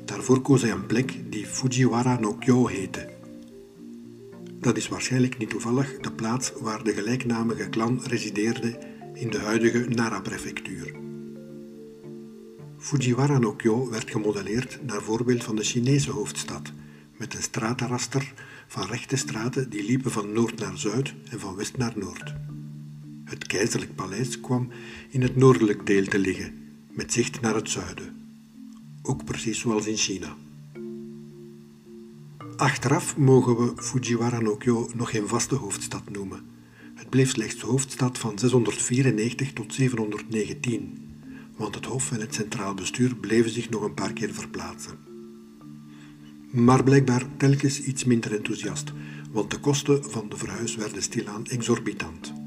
Daarvoor 0.05 0.41
koos 0.41 0.63
hij 0.63 0.71
een 0.71 0.87
plek 0.87 1.15
die 1.31 1.47
Fujiwara 1.47 2.21
no 2.21 2.35
Kyo 2.35 2.67
heette. 2.67 3.09
Dat 4.61 4.77
is 4.77 4.89
waarschijnlijk 4.89 5.39
niet 5.39 5.51
toevallig 5.51 5.99
de 5.99 6.13
plaats 6.13 6.53
waar 6.61 6.85
de 6.85 6.93
gelijknamige 6.93 7.69
clan 7.69 8.01
resideerde 8.05 8.79
in 9.15 9.31
de 9.31 9.39
huidige 9.39 9.79
Nara-prefectuur. 9.89 10.95
Fujiwara 12.79 13.39
no 13.39 13.53
Kyo 13.53 13.91
werd 13.91 14.11
gemodelleerd 14.11 14.79
naar 14.87 15.03
voorbeeld 15.03 15.45
van 15.45 15.57
de 15.57 15.65
Chinese 15.65 16.11
hoofdstad, 16.11 16.73
met 17.17 17.35
een 17.35 17.43
stratenraster 17.43 18.33
van 18.67 18.87
rechte 18.87 19.17
straten 19.17 19.71
die 19.71 19.85
liepen 19.85 20.11
van 20.11 20.33
noord 20.33 20.61
naar 20.61 20.79
zuid 20.79 21.15
en 21.31 21.41
van 21.41 21.57
west 21.57 21.77
naar 21.77 21.93
noord. 21.97 22.35
Het 23.27 23.47
keizerlijk 23.47 23.95
paleis 23.95 24.41
kwam 24.41 24.69
in 25.11 25.23
het 25.23 25.37
noordelijk 25.37 25.87
deel 25.87 26.05
te 26.05 26.19
liggen, 26.19 26.53
met 26.91 27.13
zicht 27.13 27.41
naar 27.41 27.55
het 27.55 27.71
zuiden 27.71 28.17
ook 29.07 29.25
precies 29.25 29.59
zoals 29.59 29.87
in 29.87 29.97
China. 29.97 30.37
Achteraf 32.57 33.17
mogen 33.17 33.57
we 33.57 33.73
Fujiwara 33.83 34.41
no 34.41 34.57
Kyo 34.57 34.91
nog 34.95 35.11
geen 35.11 35.29
vaste 35.29 35.55
hoofdstad 35.55 36.11
noemen. 36.11 36.41
Het 36.95 37.11
bleef 37.11 37.31
slechts 37.31 37.61
hoofdstad 37.61 38.19
van 38.19 38.39
694 38.39 39.53
tot 39.53 39.75
719, 39.75 40.99
want 41.57 41.75
het 41.75 41.85
hof 41.85 42.13
en 42.13 42.21
het 42.21 42.35
centraal 42.35 42.75
bestuur 42.75 43.17
bleven 43.17 43.51
zich 43.51 43.71
nog 43.71 43.83
een 43.83 43.95
paar 43.95 44.13
keer 44.13 44.35
verplaatsen. 44.35 44.99
Maar 46.51 46.85
blijkbaar 46.85 47.27
telkens 47.37 47.81
iets 47.81 48.05
minder 48.05 48.35
enthousiast, 48.35 48.93
want 49.31 49.51
de 49.51 49.59
kosten 49.59 50.11
van 50.11 50.29
de 50.29 50.37
verhuis 50.37 50.77
werden 50.77 51.03
stilaan 51.03 51.47
exorbitant. 51.47 52.46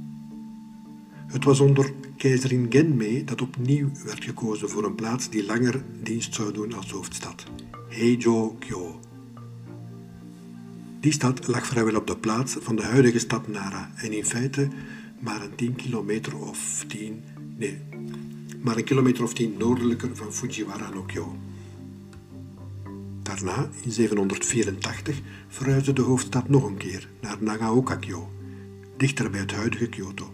Het 1.29 1.43
was 1.43 1.59
onder 1.59 1.93
keizerin 2.17 2.65
Genmei 2.69 3.23
dat 3.23 3.41
opnieuw 3.41 3.91
werd 4.03 4.23
gekozen 4.23 4.69
voor 4.69 4.83
een 4.83 4.95
plaats 4.95 5.29
die 5.29 5.45
langer 5.45 5.83
dienst 6.03 6.33
zou 6.35 6.53
doen 6.53 6.73
als 6.73 6.91
hoofdstad, 6.91 7.43
Heijo-kyo. 7.89 8.99
Die 10.99 11.11
stad 11.11 11.47
lag 11.47 11.65
vrijwel 11.65 11.95
op 11.95 12.07
de 12.07 12.17
plaats 12.17 12.55
van 12.59 12.75
de 12.75 12.83
huidige 12.83 13.19
stad 13.19 13.47
Nara 13.47 13.91
en 13.95 14.11
in 14.11 14.25
feite 14.25 14.67
maar 15.19 15.41
een 15.41 15.55
10 15.55 15.75
kilometer 15.75 16.37
of 16.37 16.83
10, 16.87 17.23
nee, 17.57 17.79
maar 18.61 18.77
een 18.77 18.83
kilometer 18.83 19.23
of 19.23 19.33
10 19.33 19.55
noordelijker 19.57 20.15
van 20.15 20.33
Fujiwara 20.33 20.89
no 20.89 21.03
Kyo. 21.03 21.35
Daarna, 23.23 23.69
in 23.83 23.91
784, 23.91 25.21
verhuisde 25.47 25.93
de 25.93 26.01
hoofdstad 26.01 26.49
nog 26.49 26.63
een 26.63 26.77
keer 26.77 27.09
naar 27.21 27.37
Nagaoka-kyo, 27.39 28.29
dichter 28.97 29.29
bij 29.29 29.39
het 29.39 29.51
huidige 29.51 29.87
Kyoto 29.87 30.33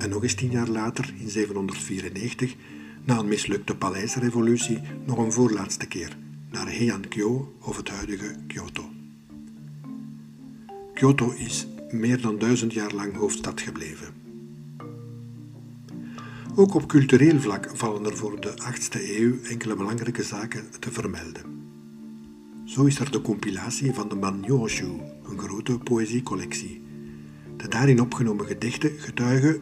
en 0.00 0.08
nog 0.08 0.22
eens 0.22 0.34
tien 0.34 0.50
jaar 0.50 0.68
later, 0.68 1.14
in 1.18 1.30
794, 1.30 2.54
na 3.04 3.18
een 3.18 3.28
mislukte 3.28 3.76
paleisrevolutie, 3.76 4.80
nog 5.06 5.18
een 5.18 5.32
voorlaatste 5.32 5.86
keer 5.86 6.16
naar 6.50 6.66
Heian-kyo 6.66 7.54
of 7.60 7.76
het 7.76 7.88
huidige 7.88 8.34
Kyoto. 8.46 8.90
Kyoto 10.94 11.30
is 11.30 11.66
meer 11.90 12.20
dan 12.20 12.38
duizend 12.38 12.72
jaar 12.72 12.92
lang 12.94 13.16
hoofdstad 13.16 13.60
gebleven. 13.60 14.14
Ook 16.54 16.74
op 16.74 16.88
cultureel 16.88 17.40
vlak 17.40 17.70
vallen 17.74 18.04
er 18.04 18.16
voor 18.16 18.40
de 18.40 18.54
8e 18.58 19.00
eeuw 19.18 19.42
enkele 19.42 19.76
belangrijke 19.76 20.22
zaken 20.22 20.64
te 20.80 20.92
vermelden. 20.92 21.58
Zo 22.64 22.84
is 22.84 22.98
er 22.98 23.10
de 23.10 23.20
compilatie 23.20 23.92
van 23.92 24.08
de 24.08 24.14
Manyoshu, 24.14 24.90
een 25.24 25.38
grote 25.38 25.78
poëziecollectie. 25.78 26.82
De 27.56 27.68
daarin 27.68 28.00
opgenomen 28.00 28.46
gedichten 28.46 28.90
getuigen 28.98 29.60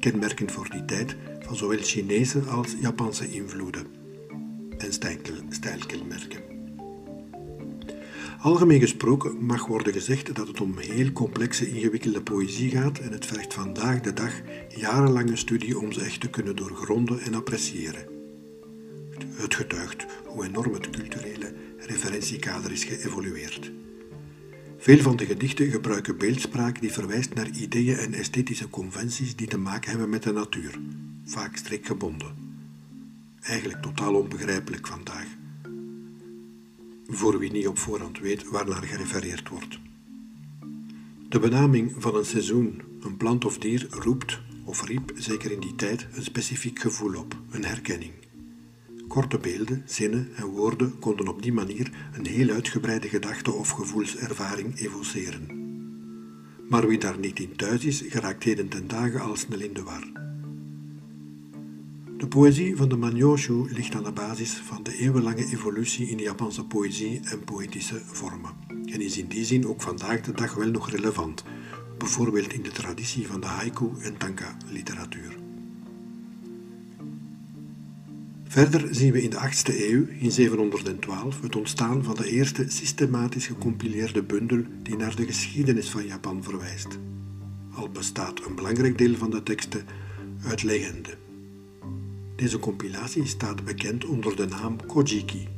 kenmerkend 0.00 0.52
voor 0.52 0.68
die 0.70 0.84
tijd 0.84 1.16
van 1.40 1.56
zowel 1.56 1.78
Chinese 1.80 2.40
als 2.40 2.74
Japanse 2.80 3.30
invloeden 3.30 3.86
en 4.78 4.92
stijlkenmerken. 5.48 6.48
Algemeen 8.40 8.80
gesproken 8.80 9.44
mag 9.44 9.66
worden 9.66 9.92
gezegd 9.92 10.34
dat 10.34 10.48
het 10.48 10.60
om 10.60 10.78
heel 10.78 11.12
complexe, 11.12 11.68
ingewikkelde 11.68 12.22
poëzie 12.22 12.70
gaat 12.70 12.98
en 12.98 13.12
het 13.12 13.26
vergt 13.26 13.54
vandaag 13.54 14.00
de 14.00 14.12
dag 14.12 14.32
jarenlange 14.68 15.36
studie 15.36 15.78
om 15.78 15.92
ze 15.92 16.00
echt 16.00 16.20
te 16.20 16.30
kunnen 16.30 16.56
doorgronden 16.56 17.20
en 17.20 17.34
appreciëren. 17.34 18.06
Het 19.32 19.54
getuigt 19.54 20.06
hoe 20.26 20.44
enorm 20.44 20.72
het 20.72 20.90
culturele 20.90 21.54
referentiekader 21.78 22.72
is 22.72 22.84
geëvolueerd. 22.84 23.70
Veel 24.80 24.98
van 24.98 25.16
de 25.16 25.26
gedichten 25.26 25.70
gebruiken 25.70 26.18
beeldspraak 26.18 26.80
die 26.80 26.92
verwijst 26.92 27.34
naar 27.34 27.50
ideeën 27.50 27.96
en 27.96 28.12
esthetische 28.12 28.70
conventies 28.70 29.36
die 29.36 29.46
te 29.46 29.58
maken 29.58 29.90
hebben 29.90 30.08
met 30.08 30.22
de 30.22 30.32
natuur, 30.32 30.80
vaak 31.24 31.56
strikgebonden. 31.56 32.34
Eigenlijk 33.40 33.82
totaal 33.82 34.14
onbegrijpelijk 34.14 34.86
vandaag, 34.86 35.26
voor 37.06 37.38
wie 37.38 37.52
niet 37.52 37.66
op 37.66 37.78
voorhand 37.78 38.18
weet 38.18 38.48
waarnaar 38.48 38.82
gerefereerd 38.82 39.48
wordt. 39.48 39.78
De 41.28 41.38
benaming 41.38 41.94
van 41.98 42.16
een 42.16 42.24
seizoen, 42.24 42.82
een 43.00 43.16
plant 43.16 43.44
of 43.44 43.58
dier 43.58 43.86
roept, 43.90 44.40
of 44.64 44.84
riep 44.84 45.12
zeker 45.14 45.50
in 45.50 45.60
die 45.60 45.74
tijd, 45.74 46.06
een 46.12 46.22
specifiek 46.22 46.78
gevoel 46.78 47.14
op, 47.14 47.36
een 47.50 47.64
herkenning. 47.64 48.12
Korte 49.08 49.38
beelden, 49.38 49.82
zinnen 49.86 50.28
en 50.34 50.46
woorden 50.46 50.98
konden 50.98 51.28
op 51.28 51.42
die 51.42 51.52
manier 51.52 52.10
een 52.12 52.26
heel 52.26 52.50
uitgebreide 52.50 53.08
gedachte- 53.08 53.52
of 53.52 53.70
gevoelservaring 53.70 54.78
evoceren. 54.78 55.46
Maar 56.68 56.86
wie 56.86 56.98
daar 56.98 57.18
niet 57.18 57.38
in 57.38 57.56
thuis 57.56 57.84
is, 57.84 58.04
geraakt 58.08 58.44
heden 58.44 58.68
ten 58.68 58.88
dagen 58.88 59.20
al 59.20 59.36
snel 59.36 59.60
in 59.60 59.72
de 59.72 59.82
war. 59.82 60.06
De 62.16 62.28
poëzie 62.28 62.76
van 62.76 62.88
de 62.88 62.96
Manyoshu 62.96 63.72
ligt 63.72 63.94
aan 63.94 64.04
de 64.04 64.12
basis 64.12 64.52
van 64.52 64.82
de 64.82 64.96
eeuwenlange 64.96 65.46
evolutie 65.52 66.08
in 66.08 66.18
Japanse 66.18 66.64
poëzie 66.64 67.20
en 67.24 67.44
poëtische 67.44 68.00
vormen 68.04 68.68
en 68.92 69.00
is 69.00 69.18
in 69.18 69.26
die 69.26 69.44
zin 69.44 69.66
ook 69.66 69.82
vandaag 69.82 70.20
de 70.20 70.32
dag 70.32 70.54
wel 70.54 70.70
nog 70.70 70.90
relevant, 70.90 71.44
bijvoorbeeld 71.98 72.52
in 72.52 72.62
de 72.62 72.70
traditie 72.70 73.26
van 73.26 73.40
de 73.40 73.46
haiku 73.46 73.90
en 74.00 74.16
tanka-literatuur. 74.16 75.37
Verder 78.48 78.94
zien 78.94 79.12
we 79.12 79.22
in 79.22 79.30
de 79.30 79.36
8e 79.36 79.90
eeuw, 79.90 80.06
in 80.18 80.32
712, 80.32 81.40
het 81.40 81.56
ontstaan 81.56 82.04
van 82.04 82.14
de 82.14 82.30
eerste 82.30 82.64
systematisch 82.68 83.46
gecompileerde 83.46 84.22
bundel 84.22 84.62
die 84.82 84.96
naar 84.96 85.16
de 85.16 85.26
geschiedenis 85.26 85.90
van 85.90 86.06
Japan 86.06 86.42
verwijst. 86.42 86.98
Al 87.74 87.88
bestaat 87.88 88.44
een 88.44 88.54
belangrijk 88.54 88.98
deel 88.98 89.16
van 89.16 89.30
de 89.30 89.42
teksten 89.42 89.86
uit 90.44 90.62
legende. 90.62 91.16
Deze 92.36 92.58
compilatie 92.58 93.26
staat 93.26 93.64
bekend 93.64 94.04
onder 94.04 94.36
de 94.36 94.46
naam 94.46 94.86
Kojiki, 94.86 95.48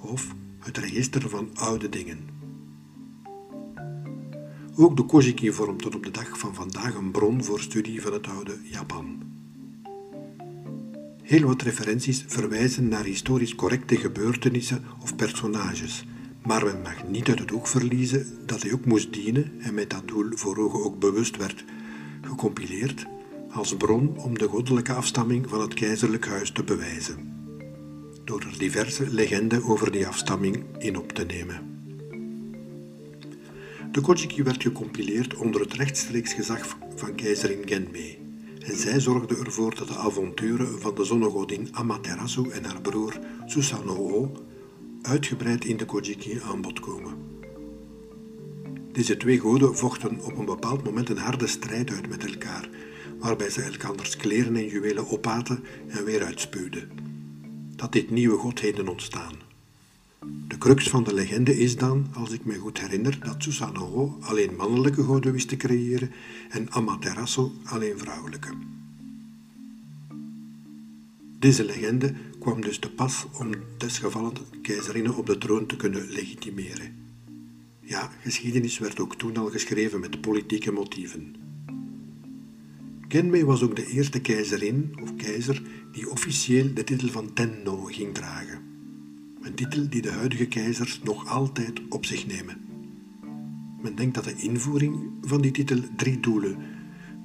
of 0.00 0.34
het 0.58 0.78
register 0.78 1.28
van 1.28 1.50
oude 1.54 1.88
dingen. 1.88 2.18
Ook 4.76 4.96
de 4.96 5.04
Kojiki 5.04 5.52
vormt 5.52 5.82
tot 5.82 5.94
op 5.94 6.04
de 6.04 6.10
dag 6.10 6.38
van 6.38 6.54
vandaag 6.54 6.94
een 6.94 7.10
bron 7.10 7.44
voor 7.44 7.60
studie 7.60 8.02
van 8.02 8.12
het 8.12 8.26
oude 8.26 8.58
Japan. 8.62 9.25
Heel 11.26 11.46
wat 11.46 11.62
referenties 11.62 12.24
verwijzen 12.26 12.88
naar 12.88 13.04
historisch 13.04 13.54
correcte 13.54 13.96
gebeurtenissen 13.96 14.84
of 15.02 15.16
personages, 15.16 16.04
maar 16.42 16.64
men 16.64 16.82
mag 16.82 17.08
niet 17.08 17.28
uit 17.28 17.38
het 17.38 17.52
oog 17.52 17.68
verliezen 17.68 18.38
dat 18.44 18.62
hij 18.62 18.72
ook 18.72 18.84
moest 18.84 19.12
dienen 19.12 19.52
en 19.60 19.74
met 19.74 19.90
dat 19.90 20.08
doel 20.08 20.30
voor 20.34 20.56
ogen 20.56 20.84
ook 20.84 20.98
bewust 20.98 21.36
werd 21.36 21.64
gecompileerd 22.20 23.06
als 23.50 23.76
bron 23.76 24.18
om 24.18 24.38
de 24.38 24.48
goddelijke 24.48 24.92
afstamming 24.92 25.48
van 25.48 25.60
het 25.60 25.74
keizerlijk 25.74 26.26
huis 26.26 26.50
te 26.50 26.64
bewijzen, 26.64 27.32
door 28.24 28.40
er 28.40 28.58
diverse 28.58 29.10
legenden 29.10 29.64
over 29.64 29.92
die 29.92 30.06
afstamming 30.06 30.64
in 30.78 30.96
op 30.96 31.12
te 31.12 31.24
nemen. 31.24 31.80
De 33.92 34.00
Kojiki 34.00 34.42
werd 34.42 34.62
gecompileerd 34.62 35.34
onder 35.34 35.60
het 35.60 35.72
rechtstreeks 35.72 36.32
gezag 36.32 36.76
van 36.96 37.14
keizerin 37.14 37.62
Genmei 37.64 38.18
en 38.18 38.25
zij 38.74 39.00
zorgde 39.00 39.36
ervoor 39.36 39.74
dat 39.74 39.88
de 39.88 39.96
avonturen 39.96 40.80
van 40.80 40.94
de 40.94 41.04
zonnegodin 41.04 41.68
Amaterasu 41.72 42.50
en 42.50 42.64
haar 42.64 42.80
broer 42.80 43.18
Susanoo 43.46 44.32
uitgebreid 45.02 45.64
in 45.64 45.76
de 45.76 45.84
Kojiki 45.84 46.40
aan 46.40 46.60
bod 46.60 46.80
komen. 46.80 47.14
Deze 48.92 49.16
twee 49.16 49.38
goden 49.38 49.76
vochten 49.76 50.20
op 50.20 50.38
een 50.38 50.44
bepaald 50.44 50.84
moment 50.84 51.08
een 51.08 51.18
harde 51.18 51.46
strijd 51.46 51.90
uit 51.90 52.08
met 52.08 52.24
elkaar, 52.24 52.68
waarbij 53.18 53.50
ze 53.50 53.62
elkanders 53.62 54.16
kleren 54.16 54.56
en 54.56 54.66
juwelen 54.66 55.10
opaten 55.10 55.64
en 55.88 56.04
weer 56.04 56.24
uitspuwden. 56.24 56.90
Dat 57.76 57.92
dit 57.92 58.10
nieuwe 58.10 58.38
godheden 58.38 58.88
ontstaan. 58.88 59.45
De 60.46 60.58
crux 60.58 60.88
van 60.88 61.04
de 61.04 61.14
legende 61.14 61.58
is 61.58 61.76
dan, 61.76 62.06
als 62.12 62.30
ik 62.30 62.44
me 62.44 62.58
goed 62.58 62.80
herinner, 62.80 63.18
dat 63.20 63.42
Susanoo 63.42 64.16
alleen 64.20 64.56
mannelijke 64.56 65.02
goden 65.02 65.32
wist 65.32 65.48
te 65.48 65.56
creëren 65.56 66.10
en 66.50 66.72
Amaterasu 66.72 67.48
alleen 67.64 67.98
vrouwelijke. 67.98 68.48
Deze 71.38 71.64
legende 71.64 72.14
kwam 72.38 72.60
dus 72.60 72.78
te 72.78 72.90
pas 72.90 73.26
om 73.38 73.50
desgevallen 73.78 74.32
keizerinnen 74.62 75.16
op 75.16 75.26
de 75.26 75.38
troon 75.38 75.66
te 75.66 75.76
kunnen 75.76 76.08
legitimeren. 76.08 76.94
Ja, 77.80 78.10
geschiedenis 78.20 78.78
werd 78.78 79.00
ook 79.00 79.16
toen 79.16 79.36
al 79.36 79.50
geschreven 79.50 80.00
met 80.00 80.20
politieke 80.20 80.72
motieven. 80.72 81.34
Genmei 83.08 83.44
was 83.44 83.62
ook 83.62 83.76
de 83.76 83.86
eerste 83.86 84.20
keizerin 84.20 84.96
of 85.02 85.16
keizer 85.16 85.62
die 85.92 86.10
officieel 86.10 86.74
de 86.74 86.84
titel 86.84 87.08
van 87.08 87.32
Tenno 87.32 87.84
ging 87.84 88.14
dragen. 88.14 88.65
Een 89.46 89.54
titel 89.54 89.88
die 89.88 90.02
de 90.02 90.10
huidige 90.10 90.46
keizers 90.46 91.00
nog 91.02 91.28
altijd 91.28 91.80
op 91.88 92.04
zich 92.04 92.26
nemen. 92.26 92.56
Men 93.82 93.94
denkt 93.94 94.14
dat 94.14 94.24
de 94.24 94.34
invoering 94.36 95.10
van 95.22 95.40
die 95.40 95.50
titel 95.50 95.78
drie 95.96 96.20
doelen 96.20 96.56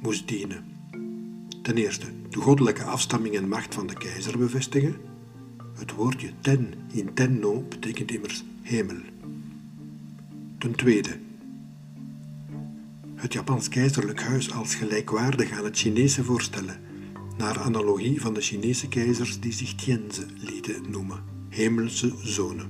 moest 0.01 0.27
dienen. 0.27 0.63
Ten 1.61 1.77
eerste 1.77 2.05
de 2.29 2.39
goddelijke 2.39 2.83
afstamming 2.83 3.35
en 3.35 3.47
macht 3.47 3.73
van 3.73 3.87
de 3.87 3.93
keizer 3.93 4.37
bevestigen. 4.37 4.95
Het 5.73 5.91
woordje 5.91 6.31
ten 6.41 6.73
in 6.91 7.13
tenno 7.13 7.65
betekent 7.69 8.11
immers 8.11 8.43
hemel. 8.61 8.99
Ten 10.57 10.75
tweede 10.75 11.19
het 13.15 13.33
Japans 13.33 13.69
keizerlijk 13.69 14.21
huis 14.21 14.51
als 14.51 14.75
gelijkwaardig 14.75 15.51
aan 15.51 15.63
het 15.63 15.77
Chinese 15.77 16.23
voorstellen, 16.23 16.79
naar 17.37 17.59
analogie 17.59 18.21
van 18.21 18.33
de 18.33 18.41
Chinese 18.41 18.87
keizers 18.87 19.39
die 19.39 19.53
zich 19.53 19.75
Tianze 19.75 20.25
lieten 20.37 20.91
noemen 20.91 21.30
hemelse 21.51 22.13
zone. 22.23 22.63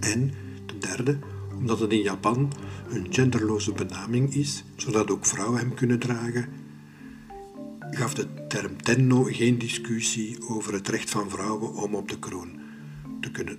En 0.00 0.32
ten 0.66 0.80
derde, 0.80 1.18
omdat 1.56 1.80
het 1.80 1.92
in 1.92 2.02
Japan 2.02 2.52
een 2.88 3.06
genderloze 3.10 3.72
benaming 3.72 4.34
is, 4.34 4.64
zodat 4.76 5.10
ook 5.10 5.26
vrouwen 5.26 5.58
hem 5.58 5.74
kunnen 5.74 5.98
dragen, 5.98 6.48
gaf 7.90 8.14
de 8.14 8.26
term 8.48 8.82
tenno 8.82 9.22
geen 9.22 9.58
discussie 9.58 10.48
over 10.48 10.72
het 10.72 10.88
recht 10.88 11.10
van 11.10 11.30
vrouwen 11.30 11.74
om 11.74 11.94
op 11.94 12.08
de 12.08 12.18
kroon 12.18 12.60
te 13.20 13.30
kunnen 13.30 13.58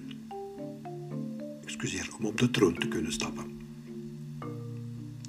excuseer, 1.63 2.09
om 2.19 2.25
op 2.25 2.37
de 2.37 2.51
troon 2.51 2.73
te 2.73 2.87
kunnen 2.87 3.11
stappen. 3.11 3.59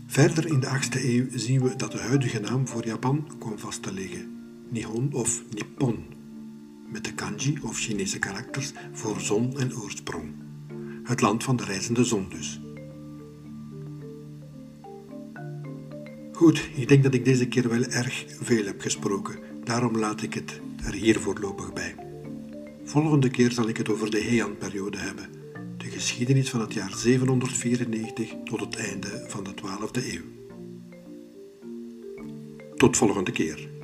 Verder 0.07 0.47
in 0.47 0.61
de 0.61 0.67
8e 0.67 1.05
eeuw 1.05 1.27
zien 1.35 1.63
we 1.63 1.77
dat 1.77 1.93
de 1.93 1.99
huidige 1.99 2.41
naam 2.41 2.69
voor 2.69 2.87
Japan 2.87 3.29
kwam 3.39 3.59
vast 3.59 3.83
te 3.83 3.93
liggen, 3.93 4.31
Nihon 4.69 5.13
of 5.13 5.43
Nippon 5.51 6.12
met 6.93 7.05
de 7.05 7.15
kanji 7.15 7.59
of 7.63 7.79
Chinese 7.79 8.19
karakters 8.19 8.73
voor 8.93 9.21
zon 9.21 9.59
en 9.59 9.77
oorsprong. 9.77 10.35
Het 11.05 11.21
land 11.21 11.45
van 11.45 11.57
de 11.57 11.65
reizende 11.65 12.05
zon 12.05 12.29
dus. 12.29 12.61
Goed, 16.33 16.69
ik 16.75 16.89
denk 16.89 17.03
dat 17.03 17.15
ik 17.15 17.25
deze 17.25 17.49
keer 17.49 17.69
wel 17.69 17.85
erg 17.85 18.25
veel 18.41 18.65
heb 18.65 18.81
gesproken, 18.81 19.39
daarom 19.65 19.97
laat 19.97 20.23
ik 20.23 20.35
het 20.35 20.61
er 20.85 20.93
hier 20.93 21.21
voorlopig 21.21 21.73
bij. 21.73 21.95
Volgende 22.85 23.31
keer 23.31 23.53
zal 23.53 23.69
ik 23.69 23.77
het 23.77 23.91
over 23.91 24.11
de 24.11 24.21
Heian-periode 24.21 24.99
hebben, 24.99 25.29
de 25.77 25.91
geschiedenis 25.91 26.51
van 26.51 26.61
het 26.61 26.73
jaar 26.73 26.93
794 26.97 28.35
tot 28.45 28.61
het 28.61 28.77
einde 28.77 29.25
van 29.29 29.45
de 29.45 29.51
12e 29.51 30.05
eeuw. 30.07 30.41
Tot 32.77 32.97
volgende 32.97 33.33
keer. 33.33 33.82